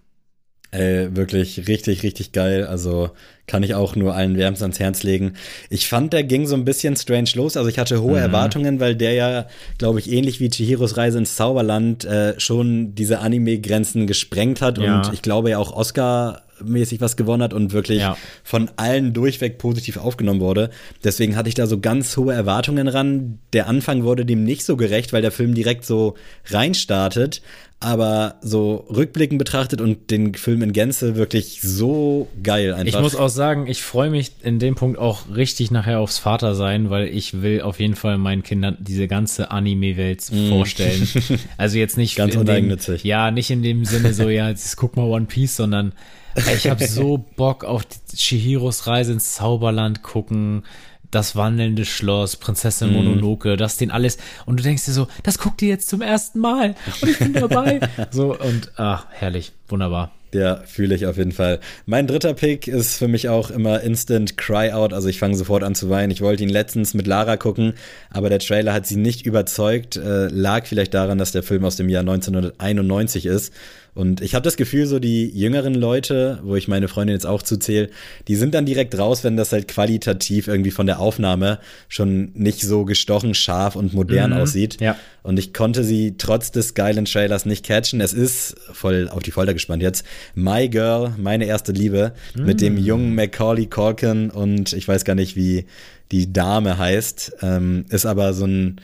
[0.72, 2.64] Ey, wirklich richtig, richtig geil.
[2.64, 3.10] Also
[3.48, 5.32] kann ich auch nur allen wärmstens ans Herz legen.
[5.68, 7.56] Ich fand, der ging so ein bisschen strange los.
[7.56, 8.22] Also ich hatte hohe Mhm.
[8.22, 9.46] Erwartungen, weil der ja,
[9.78, 14.98] glaube ich, ähnlich wie Chihiros Reise ins Zauberland äh, schon diese Anime-Grenzen gesprengt hat Ja.
[15.02, 18.16] und ich glaube ja auch Oscar mäßig was gewonnen hat und wirklich Ja.
[18.44, 20.70] von allen durchweg positiv aufgenommen wurde.
[21.04, 23.38] Deswegen hatte ich da so ganz hohe Erwartungen ran.
[23.52, 26.14] Der Anfang wurde dem nicht so gerecht, weil der Film direkt so
[26.46, 27.42] reinstartet.
[27.82, 32.98] Aber so rückblickend betrachtet und den Film in Gänze wirklich so geil einfach.
[32.98, 36.54] Ich muss auch sagen, ich freue mich in dem Punkt auch richtig nachher aufs Vater
[36.54, 41.08] sein, weil ich will auf jeden Fall meinen Kindern diese ganze Anime-Welt vorstellen.
[41.56, 42.18] Also jetzt nicht Mm.
[42.18, 43.02] Ganz dem, uneigennützig.
[43.04, 45.92] ja, nicht in dem Sinne so, ja, jetzt guck mal One Piece, sondern
[46.34, 47.82] ich habe so Bock auf
[48.14, 50.64] Chihiros Reise ins Zauberland gucken.
[51.10, 52.36] Das wandelnde Schloss.
[52.36, 54.16] Prinzessin Mononoke, das den alles.
[54.46, 56.76] Und du denkst dir so, das guckt ihr jetzt zum ersten Mal.
[57.02, 57.80] Und ich bin dabei.
[58.10, 59.52] so, und, ah, herrlich.
[59.68, 60.12] Wunderbar.
[60.32, 61.58] Ja, fühle ich auf jeden Fall.
[61.86, 64.92] Mein dritter Pick ist für mich auch immer Instant Cry Out.
[64.92, 66.12] Also ich fange sofort an zu weinen.
[66.12, 67.74] Ich wollte ihn letztens mit Lara gucken,
[68.10, 69.96] aber der Trailer hat sie nicht überzeugt.
[69.96, 73.52] Äh, lag vielleicht daran, dass der Film aus dem Jahr 1991 ist.
[73.94, 77.42] Und ich habe das Gefühl, so die jüngeren Leute, wo ich meine Freundin jetzt auch
[77.42, 77.90] zuzähle,
[78.28, 82.60] die sind dann direkt raus, wenn das halt qualitativ irgendwie von der Aufnahme schon nicht
[82.60, 84.80] so gestochen, scharf und modern aussieht.
[84.80, 84.96] ja.
[85.22, 88.00] Und ich konnte sie trotz des geilen Trailers nicht catchen.
[88.00, 90.06] Es ist voll auf die Folter gespannt jetzt.
[90.34, 95.36] My Girl, meine erste Liebe, mit dem jungen Macaulay Culkin und ich weiß gar nicht,
[95.36, 95.66] wie
[96.10, 97.32] die Dame heißt.
[97.42, 98.80] Ähm, ist aber so ein,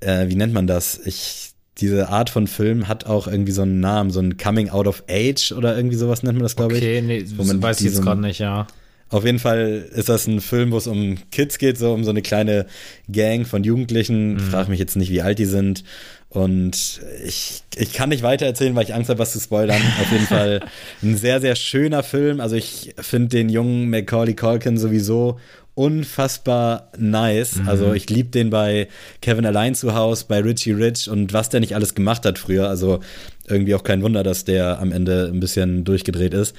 [0.00, 1.00] äh, wie nennt man das?
[1.04, 4.86] Ich, diese Art von Film hat auch irgendwie so einen Namen, so ein Coming Out
[4.86, 7.04] of Age oder irgendwie sowas nennt man das, glaube Okay, ich.
[7.04, 8.66] nee, Wo man weiß ich jetzt gerade nicht, ja.
[9.08, 12.10] auf jeden Fall ist das ein Film, wo es um Kids geht, so um so
[12.10, 12.66] eine kleine
[13.10, 14.38] Gang von Jugendlichen.
[14.38, 15.82] Frag mich jetzt nicht, wie alt die sind.
[16.28, 19.82] Und ich, ich kann nicht weiter erzählen, weil ich Angst habe, was zu spoilern.
[20.00, 20.60] Auf jeden Fall
[21.02, 22.40] ein sehr, sehr schöner Film.
[22.40, 25.38] Also ich finde den jungen Macaulay Culkin sowieso
[25.74, 27.60] unfassbar nice.
[27.66, 28.88] Also ich liebe den bei
[29.20, 32.68] Kevin Allein zu Hause, bei Richie Rich und was der nicht alles gemacht hat früher.
[32.68, 33.00] Also
[33.46, 36.54] irgendwie auch kein Wunder, dass der am Ende ein bisschen durchgedreht ist.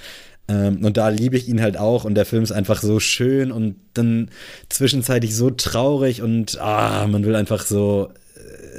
[0.48, 3.52] Ähm, und da liebe ich ihn halt auch und der Film ist einfach so schön
[3.52, 4.30] und dann
[4.70, 8.10] zwischenzeitlich so traurig und ah, man will einfach so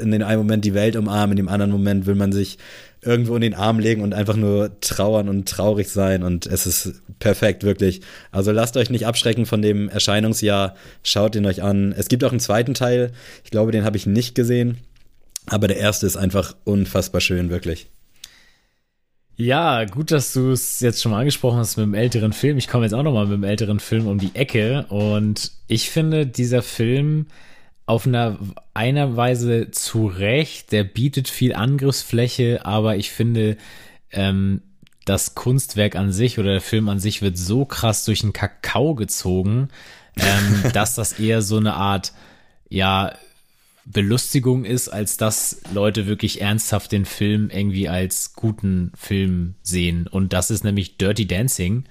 [0.01, 2.59] in den einen Moment die Welt umarmen, in dem anderen Moment will man sich
[3.05, 7.03] irgendwo in den Arm legen und einfach nur trauern und traurig sein und es ist
[7.19, 8.01] perfekt, wirklich.
[8.31, 11.95] Also lasst euch nicht abschrecken von dem Erscheinungsjahr, schaut ihn euch an.
[11.97, 13.13] Es gibt auch einen zweiten Teil,
[13.45, 14.79] ich glaube, den habe ich nicht gesehen,
[15.47, 17.89] aber der erste ist einfach unfassbar schön, wirklich.
[19.37, 22.57] Ja, gut, dass du es jetzt schon mal angesprochen hast mit dem älteren Film.
[22.57, 25.91] Ich komme jetzt auch noch mal mit dem älteren Film um die Ecke und ich
[25.91, 27.27] finde, dieser Film
[27.87, 28.39] auf einer,
[28.73, 33.57] einer Weise zu Recht, der bietet viel Angriffsfläche, aber ich finde,
[34.11, 34.63] ähm,
[35.05, 38.95] das Kunstwerk an sich oder der Film an sich wird so krass durch den Kakao
[38.95, 39.69] gezogen,
[40.17, 42.13] ähm, dass das eher so eine Art,
[42.69, 43.13] ja,
[43.87, 50.07] Belustigung ist, als dass Leute wirklich ernsthaft den Film irgendwie als guten Film sehen.
[50.07, 51.85] Und das ist nämlich Dirty Dancing.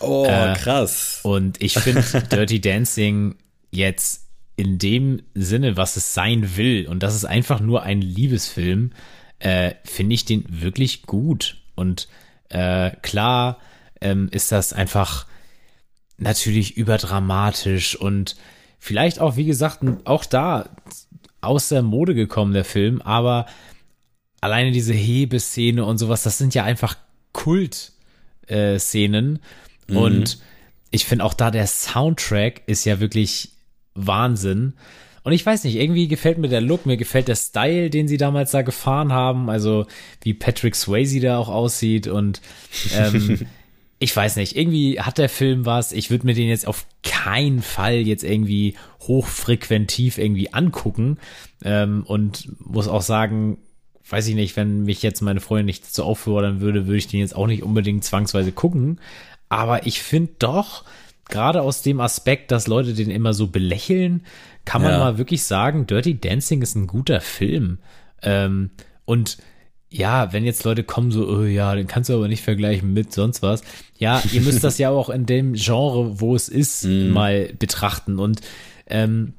[0.00, 1.20] Oh, Äh, krass.
[1.22, 3.36] Und ich finde Dirty Dancing
[3.70, 4.26] jetzt
[4.60, 8.92] in dem Sinne, was es sein will, und das ist einfach nur ein Liebesfilm,
[9.38, 11.56] äh, finde ich den wirklich gut.
[11.74, 12.08] Und
[12.52, 13.58] Äh, klar
[14.00, 15.24] ähm, ist das einfach
[16.18, 18.34] natürlich überdramatisch und
[18.80, 20.68] vielleicht auch, wie gesagt, auch da
[21.40, 23.46] aus der Mode gekommen, der Film, aber
[24.40, 26.96] alleine diese Hebeszene und sowas, das sind ja einfach
[27.32, 29.36] Kult-Szenen.
[29.36, 29.96] Äh, mhm.
[29.96, 30.40] Und
[30.90, 33.52] ich finde auch da der Soundtrack ist ja wirklich
[33.94, 34.74] Wahnsinn.
[35.22, 38.16] Und ich weiß nicht, irgendwie gefällt mir der Look, mir gefällt der Style, den sie
[38.16, 39.86] damals da gefahren haben, also
[40.22, 42.40] wie Patrick Swayze da auch aussieht und
[42.96, 43.46] ähm,
[43.98, 45.92] ich weiß nicht, irgendwie hat der Film was.
[45.92, 51.18] Ich würde mir den jetzt auf keinen Fall jetzt irgendwie hochfrequentiv irgendwie angucken
[51.62, 53.58] ähm, und muss auch sagen,
[54.08, 57.20] weiß ich nicht, wenn mich jetzt meine Freundin nicht dazu auffordern würde, würde ich den
[57.20, 59.00] jetzt auch nicht unbedingt zwangsweise gucken.
[59.50, 60.84] Aber ich finde doch,
[61.30, 64.22] gerade aus dem Aspekt, dass Leute den immer so belächeln,
[64.64, 64.98] kann man ja.
[64.98, 67.78] mal wirklich sagen, Dirty Dancing ist ein guter Film.
[68.22, 68.70] Ähm,
[69.04, 69.38] und
[69.88, 73.12] ja, wenn jetzt Leute kommen so, oh ja, den kannst du aber nicht vergleichen mit
[73.12, 73.62] sonst was.
[73.98, 77.08] Ja, ihr müsst das ja auch in dem Genre, wo es ist, mm.
[77.08, 78.18] mal betrachten.
[78.20, 78.40] Und
[78.86, 79.34] ähm,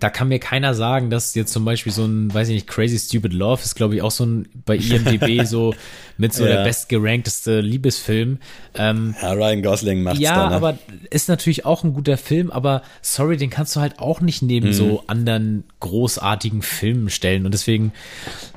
[0.00, 2.98] da kann mir keiner sagen, dass jetzt zum Beispiel so ein, weiß ich nicht, Crazy
[2.98, 5.74] Stupid Love ist, glaube ich, auch so ein bei IMDb so
[6.16, 6.56] mit so ja.
[6.56, 8.38] der bestgerankteste Liebesfilm.
[8.74, 10.56] Ähm, ja, Ryan Gosling macht's Ja, da, ne?
[10.56, 10.78] aber
[11.10, 14.68] ist natürlich auch ein guter Film, aber sorry, den kannst du halt auch nicht neben
[14.68, 14.72] mhm.
[14.72, 17.46] so anderen großartigen Filmen stellen.
[17.46, 17.92] Und deswegen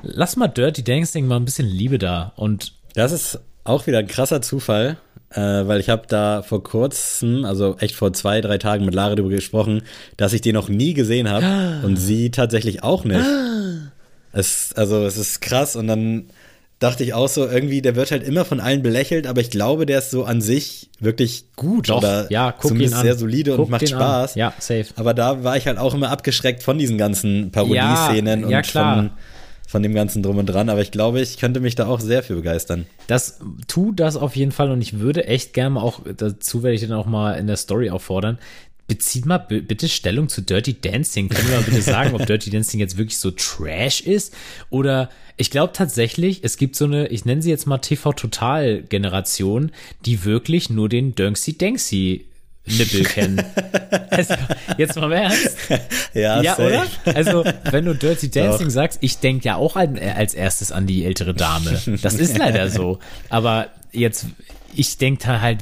[0.02, 2.32] lass mal Dirty Dancing mal ein bisschen Liebe da.
[2.34, 4.96] Und das ist auch wieder ein krasser Zufall
[5.30, 9.14] äh, weil ich habe da vor kurzem, also echt vor zwei, drei Tagen mit Lara
[9.14, 9.82] darüber gesprochen,
[10.16, 13.24] dass ich den noch nie gesehen habe und sie tatsächlich auch nicht.
[14.32, 16.30] es, also es ist krass und dann
[16.78, 19.84] dachte ich auch so, irgendwie, der wird halt immer von allen belächelt, aber ich glaube,
[19.84, 23.04] der ist so an sich wirklich gut Doch, oder ja, guck zumindest ihn an.
[23.04, 24.34] sehr solide guck und macht Spaß.
[24.34, 24.38] An.
[24.38, 24.86] Ja, safe.
[24.96, 28.66] Aber da war ich halt auch immer abgeschreckt von diesen ganzen Parodie-Szenen ja, ja, und
[28.66, 29.10] von
[29.68, 32.22] von dem ganzen drum und dran, aber ich glaube, ich könnte mich da auch sehr
[32.22, 32.86] für begeistern.
[33.06, 33.38] Das
[33.68, 36.94] tu das auf jeden Fall und ich würde echt gerne auch, dazu werde ich dann
[36.94, 38.38] auch mal in der Story auffordern,
[38.86, 41.28] bezieht mal bitte Stellung zu Dirty Dancing.
[41.28, 44.34] Können wir mal bitte sagen, ob Dirty Dancing jetzt wirklich so Trash ist?
[44.70, 49.72] Oder ich glaube tatsächlich, es gibt so eine, ich nenne sie jetzt mal TV-Total-Generation,
[50.06, 52.24] die wirklich nur den Dönksy Danksy
[52.76, 53.44] Nippel kennen.
[54.10, 54.34] also,
[54.76, 55.56] jetzt mal mehr ernst.
[56.14, 56.86] Ja, ja oder?
[57.14, 58.72] Also, wenn du Dirty Dancing Doch.
[58.72, 61.80] sagst, ich denke ja auch als erstes an die ältere Dame.
[62.02, 62.98] Das ist leider so.
[63.28, 64.26] Aber jetzt,
[64.74, 65.60] ich denke da halt,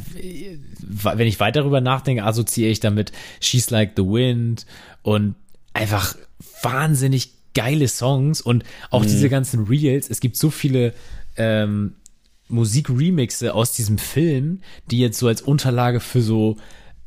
[0.80, 4.66] wenn ich weiter darüber nachdenke, assoziiere ich damit She's Like the Wind
[5.02, 5.34] und
[5.74, 6.16] einfach
[6.62, 9.09] wahnsinnig geile Songs und auch mhm.
[9.09, 10.09] diese ganzen Reels.
[10.09, 10.92] Es gibt so viele
[11.36, 11.94] ähm,
[12.48, 16.57] Musik-Remixe aus diesem Film, die jetzt so als Unterlage für so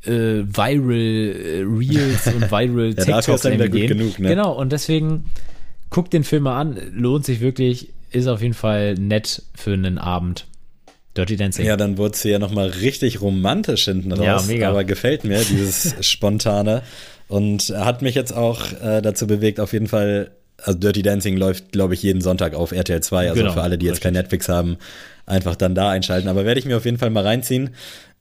[0.04, 3.88] äh, Viral äh, Reels und Viral ja, TikToks ja gehen.
[3.88, 4.28] Genug, ne?
[4.28, 5.26] Genau, und deswegen
[5.90, 9.98] guckt den Film mal an, lohnt sich wirklich, ist auf jeden Fall nett für einen
[9.98, 10.46] Abend.
[11.16, 11.66] Dirty Dancing.
[11.66, 14.24] Ja, dann wurde sie ja nochmal richtig romantisch hinten raus.
[14.24, 14.68] Ja, mega.
[14.68, 16.82] Aber gefällt mir, dieses Spontane.
[17.26, 20.30] Und hat mich jetzt auch äh, dazu bewegt, auf jeden Fall,
[20.62, 23.30] also Dirty Dancing läuft, glaube ich, jeden Sonntag auf RTL 2.
[23.30, 24.78] Also genau, für alle, die jetzt kein Netflix haben,
[25.26, 26.28] einfach dann da einschalten.
[26.28, 27.70] Aber werde ich mir auf jeden Fall mal reinziehen.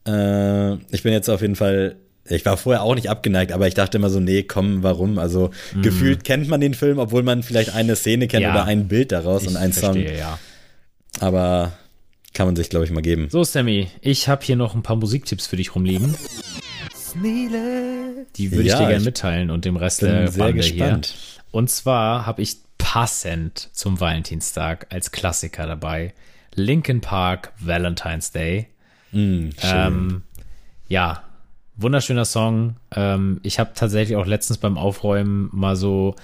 [0.08, 1.98] Äh, ich bin jetzt auf jeden Fall
[2.32, 5.18] ich war vorher auch nicht abgeneigt, aber ich dachte immer so, nee, komm, warum?
[5.18, 5.82] Also mm.
[5.82, 8.52] gefühlt kennt man den Film, obwohl man vielleicht eine Szene kennt ja.
[8.52, 10.18] oder ein Bild daraus ich und einen verstehe, Song.
[10.18, 10.40] Ja.
[11.20, 11.74] Aber
[12.34, 13.30] kann man sich, glaube ich, mal geben.
[13.32, 16.16] So, Sammy, ich habe hier noch ein paar Musiktipps für dich rumliegen.
[17.16, 21.08] Die würde ja, ich dir gerne mitteilen und dem Rest bin der sehr Bande gespannt.
[21.08, 21.44] hier.
[21.52, 26.14] Und zwar habe ich passend zum Valentinstag als Klassiker dabei
[26.54, 28.68] Linkin Park Valentine's Day.
[29.12, 30.22] Mm, ähm,
[30.88, 31.24] ja,
[31.76, 32.76] wunderschöner Song.
[32.96, 36.16] Ähm, ich habe tatsächlich auch letztens beim Aufräumen mal so.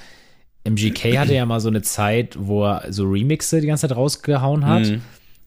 [0.63, 4.65] MGK hatte ja mal so eine Zeit, wo er so Remixe die ganze Zeit rausgehauen
[4.65, 4.87] hat.
[4.87, 5.01] Mm.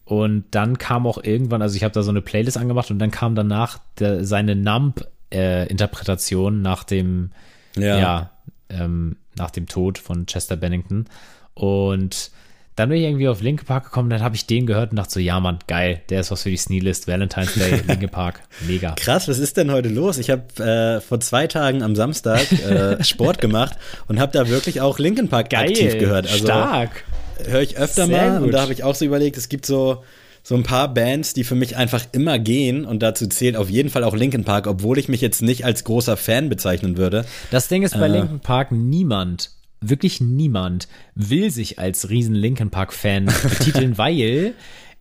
[0.04, 3.10] Und dann kam auch irgendwann, also ich habe da so eine Playlist angemacht und dann
[3.10, 7.32] kam danach der, seine Nump-Interpretation äh, nach dem,
[7.76, 8.30] ja, ja
[8.70, 11.04] ähm, nach dem Tod von Chester Bennington.
[11.52, 12.30] Und
[12.78, 15.14] dann bin ich irgendwie auf Linke Park gekommen, dann habe ich den gehört und dachte
[15.14, 18.92] so, ja Mann, geil, der ist was für die Sneelist, Valentine's Day, Linke Park, mega.
[18.92, 20.18] Krass, was ist denn heute los?
[20.18, 23.76] Ich habe äh, vor zwei Tagen am Samstag äh, Sport gemacht
[24.06, 26.30] und habe da wirklich auch Linken Park geil, aktiv gehört.
[26.30, 27.04] Also, stark.
[27.44, 28.46] Höre ich öfter Sehr mal gut.
[28.46, 30.04] und da habe ich auch so überlegt, es gibt so
[30.44, 33.90] so ein paar Bands, die für mich einfach immer gehen und dazu zählt auf jeden
[33.90, 37.26] Fall auch Linkin Park, obwohl ich mich jetzt nicht als großer Fan bezeichnen würde.
[37.50, 39.50] Das Ding ist bei äh, Linkin Park niemand
[39.80, 44.54] wirklich niemand will sich als riesen Linkin Park Fan betiteln, weil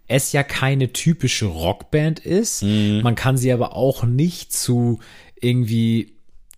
[0.07, 2.63] es ja keine typische Rockband ist.
[2.63, 3.01] Mhm.
[3.03, 4.99] Man kann sie aber auch nicht zu
[5.39, 6.17] irgendwie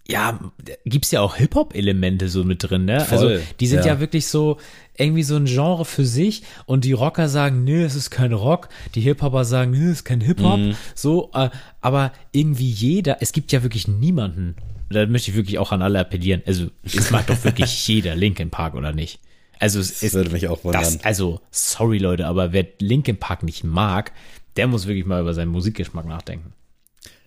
[0.09, 0.39] ja,
[0.85, 3.01] gibt's ja auch Hip-Hop-Elemente so mit drin, ne?
[3.01, 3.93] Voll, also die sind ja.
[3.93, 3.99] ja.
[3.99, 4.57] wirklich so
[4.97, 8.69] irgendwie so ein Genre für sich und die Rocker sagen, nö, es ist kein Rock,
[8.95, 10.59] die Hip-Hopper sagen, nö, es ist kein Hip-Hop,
[10.95, 11.49] so, äh,
[11.79, 14.55] aber irgendwie jeder, es gibt ja wirklich niemanden,
[14.89, 18.49] da möchte ich wirklich auch an alle appellieren, also es mag doch wirklich jeder Linkin
[18.49, 19.19] Park oder nicht?
[19.59, 20.81] Also es ist, würde mich auch wundern.
[20.81, 24.13] das, also sorry Leute, aber wer Linkin Park nicht mag,
[24.55, 26.53] der muss wirklich mal über seinen Musikgeschmack nachdenken.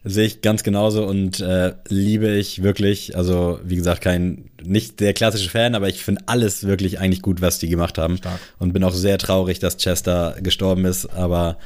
[0.05, 3.17] Sehe ich ganz genauso und äh, liebe ich wirklich.
[3.17, 7.41] Also, wie gesagt, kein, nicht der klassische Fan, aber ich finde alles wirklich eigentlich gut,
[7.41, 8.17] was die gemacht haben.
[8.17, 8.41] Stark.
[8.59, 11.07] Und bin auch sehr traurig, dass Chester gestorben ist.
[11.07, 11.57] Aber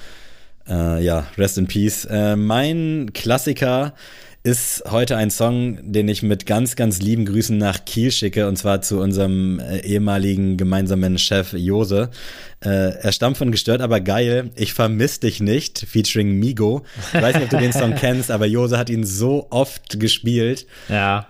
[0.68, 2.04] äh, ja, rest in peace.
[2.04, 3.94] Äh, mein Klassiker
[4.46, 8.54] ist heute ein Song, den ich mit ganz, ganz lieben Grüßen nach Kiel schicke, und
[8.54, 12.10] zwar zu unserem äh, ehemaligen gemeinsamen Chef Jose.
[12.60, 14.50] Äh, er stammt von Gestört, aber geil.
[14.54, 16.84] Ich vermiss dich nicht, featuring Migo.
[17.12, 20.68] Ich weiß nicht, ob du den Song kennst, aber Jose hat ihn so oft gespielt.
[20.88, 21.26] Ja.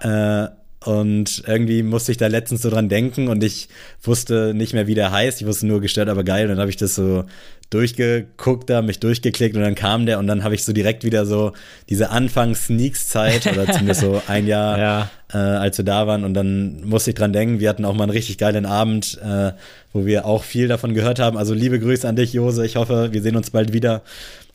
[0.53, 3.69] Äh, und irgendwie musste ich da letztens so dran denken und ich
[4.03, 5.41] wusste nicht mehr, wie der heißt.
[5.41, 6.45] Ich wusste nur gestört, aber geil.
[6.45, 7.25] Und dann habe ich das so
[7.71, 11.27] durchgeguckt, da mich durchgeklickt und dann kam der und dann habe ich so direkt wieder
[11.27, 11.53] so
[11.89, 15.11] diese Anfangs-Sneaks-Zeit oder zumindest so ein Jahr, Ja.
[15.35, 18.05] äh, als wir da waren und dann musste ich dran denken, wir hatten auch mal
[18.05, 19.53] einen richtig geilen Abend, äh,
[19.93, 21.37] wo wir auch viel davon gehört haben.
[21.37, 22.65] Also liebe Grüße an dich, Jose.
[22.65, 24.03] Ich hoffe, wir sehen uns bald wieder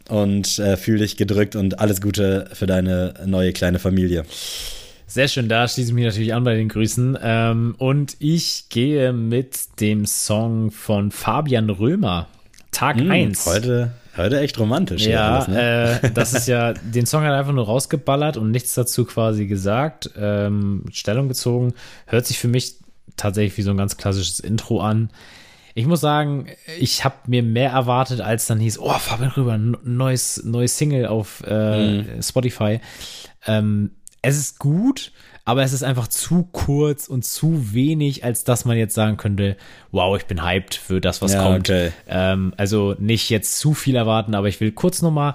[0.07, 4.23] und äh, fühl dich gedrückt und alles Gute für deine neue kleine Familie.
[5.11, 7.17] Sehr schön, da schließe ich mich natürlich an bei den Grüßen.
[7.21, 12.27] Ähm, und ich gehe mit dem Song von Fabian Römer,
[12.71, 13.45] Tag 1.
[13.45, 15.05] Heute, heute echt romantisch.
[15.05, 15.99] Ja, alles, ne?
[16.01, 19.47] äh, das ist ja, den Song hat er einfach nur rausgeballert und nichts dazu quasi
[19.47, 21.73] gesagt, ähm, Stellung gezogen.
[22.05, 22.75] Hört sich für mich
[23.17, 25.09] tatsächlich wie so ein ganz klassisches Intro an.
[25.73, 26.47] Ich muss sagen,
[26.79, 31.07] ich habe mir mehr erwartet, als dann hieß, oh, Fabian Rüber, n- neues, neues Single
[31.07, 32.79] auf äh, Spotify.
[33.45, 33.91] Ähm,
[34.21, 35.11] es ist gut,
[35.45, 39.57] aber es ist einfach zu kurz und zu wenig, als dass man jetzt sagen könnte,
[39.91, 41.69] wow, ich bin hyped für das, was Ja, kommt.
[41.69, 41.91] okay.
[42.07, 45.33] Ähm, also nicht jetzt zu viel erwarten, aber ich will kurz nochmal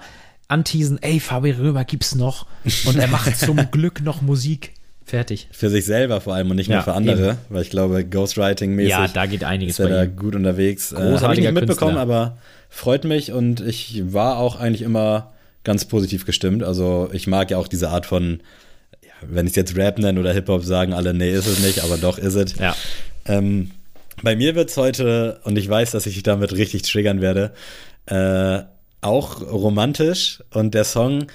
[0.49, 2.47] anteasen, ey, Fabi Römer gibt's noch
[2.87, 4.73] und er macht zum Glück noch Musik.
[5.05, 5.49] Fertig.
[5.53, 7.39] Für sich selber vor allem und nicht nur Ja, für andere, eben.
[7.49, 10.17] weil ich glaube, Ghostwriting-mäßig Ja, da geht einiges ist er da ihm.
[10.17, 10.91] gut unterwegs.
[10.93, 12.03] Äh, Habe ich Großartiger nicht mitbekommen, Künstler.
[12.03, 12.39] aber
[12.71, 15.33] freut mich und ich war auch eigentlich immer
[15.63, 16.65] ganz positiv gestimmt.
[16.65, 18.41] Also ich mag ja auch diese Art von,
[19.23, 21.97] wenn ich es jetzt Rap nenne oder Hip-Hop, sagen alle, nee, ist es nicht, aber
[21.97, 22.57] doch ist es.
[22.59, 22.77] Ja.
[23.27, 23.71] Ähm,
[24.23, 27.53] bei mir wird's heute, und ich weiß, dass ich dich damit richtig triggern werde,
[28.07, 28.63] äh,
[29.01, 30.43] auch romantisch.
[30.53, 31.27] Und der Song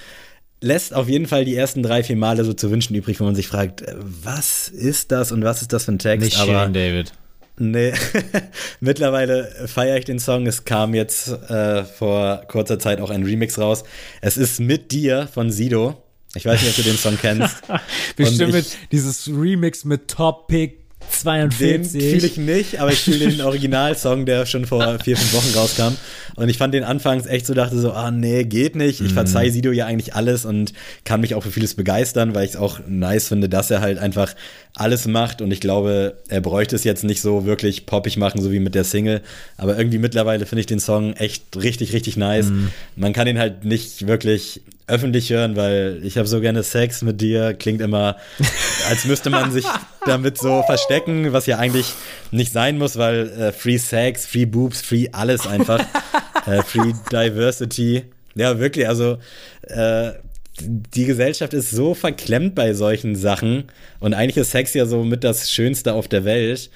[0.60, 3.34] lässt auf jeden Fall die ersten drei, vier Male so zu wünschen übrig, wo man
[3.34, 6.24] sich fragt, äh, was ist das und was ist das für ein Text?
[6.24, 7.12] Nicht Aber Shirin David.
[7.58, 7.92] Nee,
[8.80, 10.46] mittlerweile feiere ich den Song.
[10.46, 13.84] Es kam jetzt äh, vor kurzer Zeit auch ein Remix raus.
[14.20, 16.01] Es ist mit dir von Sido.
[16.34, 17.56] Ich weiß nicht, ob du den Song kennst.
[18.16, 22.02] Bestimmt ich- mit dieses Remix mit Topic Den 42.
[22.02, 25.96] fühle ich nicht, aber ich fühle den Originalsong, der schon vor vier, fünf Wochen rauskam.
[26.36, 29.00] Und ich fand den anfangs echt so, dachte so, ah nee, geht nicht.
[29.02, 30.72] Ich verzeih Sido ja eigentlich alles und
[31.04, 33.98] kann mich auch für vieles begeistern, weil ich es auch nice finde, dass er halt
[33.98, 34.34] einfach
[34.74, 35.42] alles macht.
[35.42, 38.74] Und ich glaube, er bräuchte es jetzt nicht so wirklich poppig machen, so wie mit
[38.74, 39.20] der Single.
[39.58, 42.50] Aber irgendwie mittlerweile finde ich den Song echt richtig, richtig nice.
[42.96, 47.20] Man kann ihn halt nicht wirklich öffentlich hören, weil ich habe so gerne Sex mit
[47.20, 48.16] dir, klingt immer,
[48.88, 49.64] als müsste man sich
[50.06, 51.92] damit so verstecken, was ja eigentlich
[52.30, 55.80] nicht sein muss, weil äh, Free Sex, Free Boobs, Free alles einfach,
[56.46, 58.04] äh, Free Diversity.
[58.34, 59.18] Ja, wirklich, also
[59.62, 60.12] äh,
[60.60, 63.64] die Gesellschaft ist so verklemmt bei solchen Sachen
[64.00, 66.70] und eigentlich ist Sex ja so mit das Schönste auf der Welt.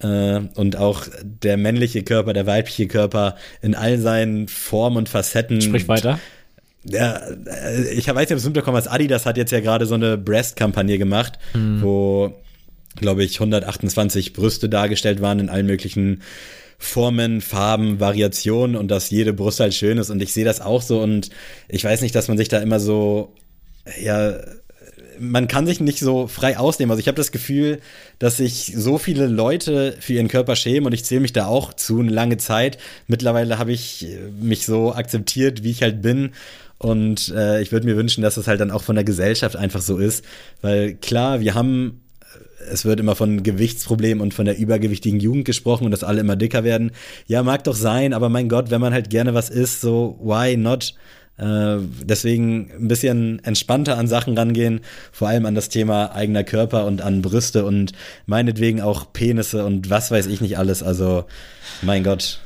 [0.00, 5.60] Äh, und auch der männliche Körper, der weibliche Körper in all seinen Formen und Facetten.
[5.60, 6.18] Sprich weiter.
[6.84, 8.88] Ja, äh, ich weiß nicht, ob es mitbekommen hast.
[8.88, 11.38] Adidas hat jetzt ja gerade so eine Breast-Kampagne gemacht,
[11.82, 12.34] wo,
[12.96, 16.22] glaube ich, 128 Brüste dargestellt waren in allen möglichen
[16.78, 20.10] Formen, Farben, Variationen und dass jede Brust halt schön ist.
[20.10, 21.30] Und ich sehe das auch so und
[21.68, 23.32] ich weiß nicht, dass man sich da immer so,
[24.02, 24.34] ja,
[25.18, 26.90] man kann sich nicht so frei ausnehmen.
[26.90, 27.80] Also ich habe das Gefühl,
[28.18, 31.72] dass sich so viele Leute für ihren Körper schämen und ich zähle mich da auch
[31.74, 32.78] zu eine lange Zeit.
[33.06, 34.06] Mittlerweile habe ich
[34.40, 36.32] mich so akzeptiert, wie ich halt bin.
[36.82, 39.80] Und äh, ich würde mir wünschen, dass das halt dann auch von der Gesellschaft einfach
[39.80, 40.24] so ist.
[40.60, 42.00] Weil klar, wir haben
[42.70, 46.36] es wird immer von Gewichtsproblemen und von der übergewichtigen Jugend gesprochen und dass alle immer
[46.36, 46.92] dicker werden.
[47.26, 50.56] Ja, mag doch sein, aber mein Gott, wenn man halt gerne was isst, so why
[50.56, 50.94] not?
[51.38, 54.80] Äh, deswegen ein bisschen entspannter an Sachen rangehen,
[55.12, 57.92] vor allem an das Thema eigener Körper und an Brüste und
[58.26, 60.82] meinetwegen auch Penisse und was weiß ich nicht alles.
[60.82, 61.24] Also,
[61.80, 62.41] mein Gott.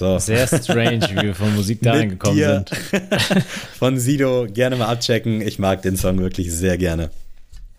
[0.00, 0.18] So.
[0.18, 2.70] Sehr strange, wie wir von Musik dahin gekommen sind.
[3.78, 5.42] von Sido gerne mal abchecken.
[5.42, 7.10] Ich mag den Song wirklich sehr gerne.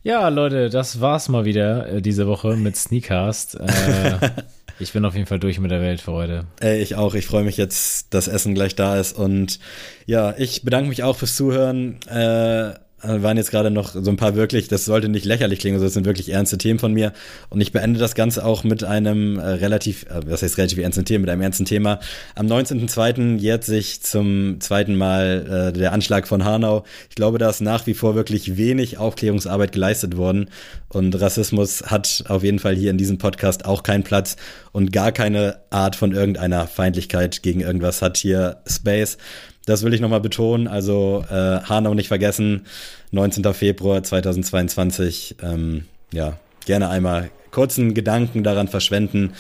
[0.03, 3.59] Ja, Leute, das war's mal wieder äh, diese Woche mit Sneakcast.
[3.59, 4.29] Äh,
[4.79, 6.45] ich bin auf jeden Fall durch mit der Welt für heute.
[6.59, 7.15] Ey, ich auch.
[7.15, 9.17] Ich freue mich jetzt, dass Essen gleich da ist.
[9.17, 9.57] Und
[10.05, 11.97] ja, ich bedanke mich auch fürs Zuhören.
[12.07, 12.73] Äh,
[13.03, 15.93] waren jetzt gerade noch so ein paar wirklich, das sollte nicht lächerlich klingen, sondern das
[15.93, 17.13] sind wirklich ernste Themen von mir.
[17.49, 21.05] Und ich beende das Ganze auch mit einem äh, relativ, äh, was heißt relativ ernsten
[21.05, 21.99] Thema, mit einem ernsten Thema.
[22.35, 23.37] Am 19.02.
[23.37, 26.83] jährt sich zum zweiten Mal äh, der Anschlag von Hanau.
[27.09, 30.49] Ich glaube, da ist nach wie vor wirklich wenig Aufklärungsarbeit geleistet worden.
[30.89, 34.35] Und Rassismus hat auf jeden Fall hier in diesem Podcast auch keinen Platz
[34.71, 39.17] und gar keine Art von irgendeiner Feindlichkeit gegen irgendwas hat hier Space.
[39.65, 40.67] Das will ich nochmal betonen.
[40.67, 42.65] Also äh, Hanau nicht vergessen.
[43.11, 43.53] 19.
[43.53, 45.35] Februar 2022.
[45.43, 49.33] Ähm, ja, gerne einmal kurzen Gedanken daran verschwenden.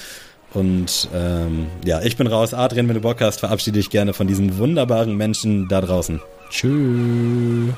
[0.53, 2.53] Und ähm, ja, ich bin raus.
[2.53, 6.21] Adrian, wenn du Bock hast, verabschiede dich gerne von diesen wunderbaren Menschen da draußen.
[6.49, 7.73] Tschüss.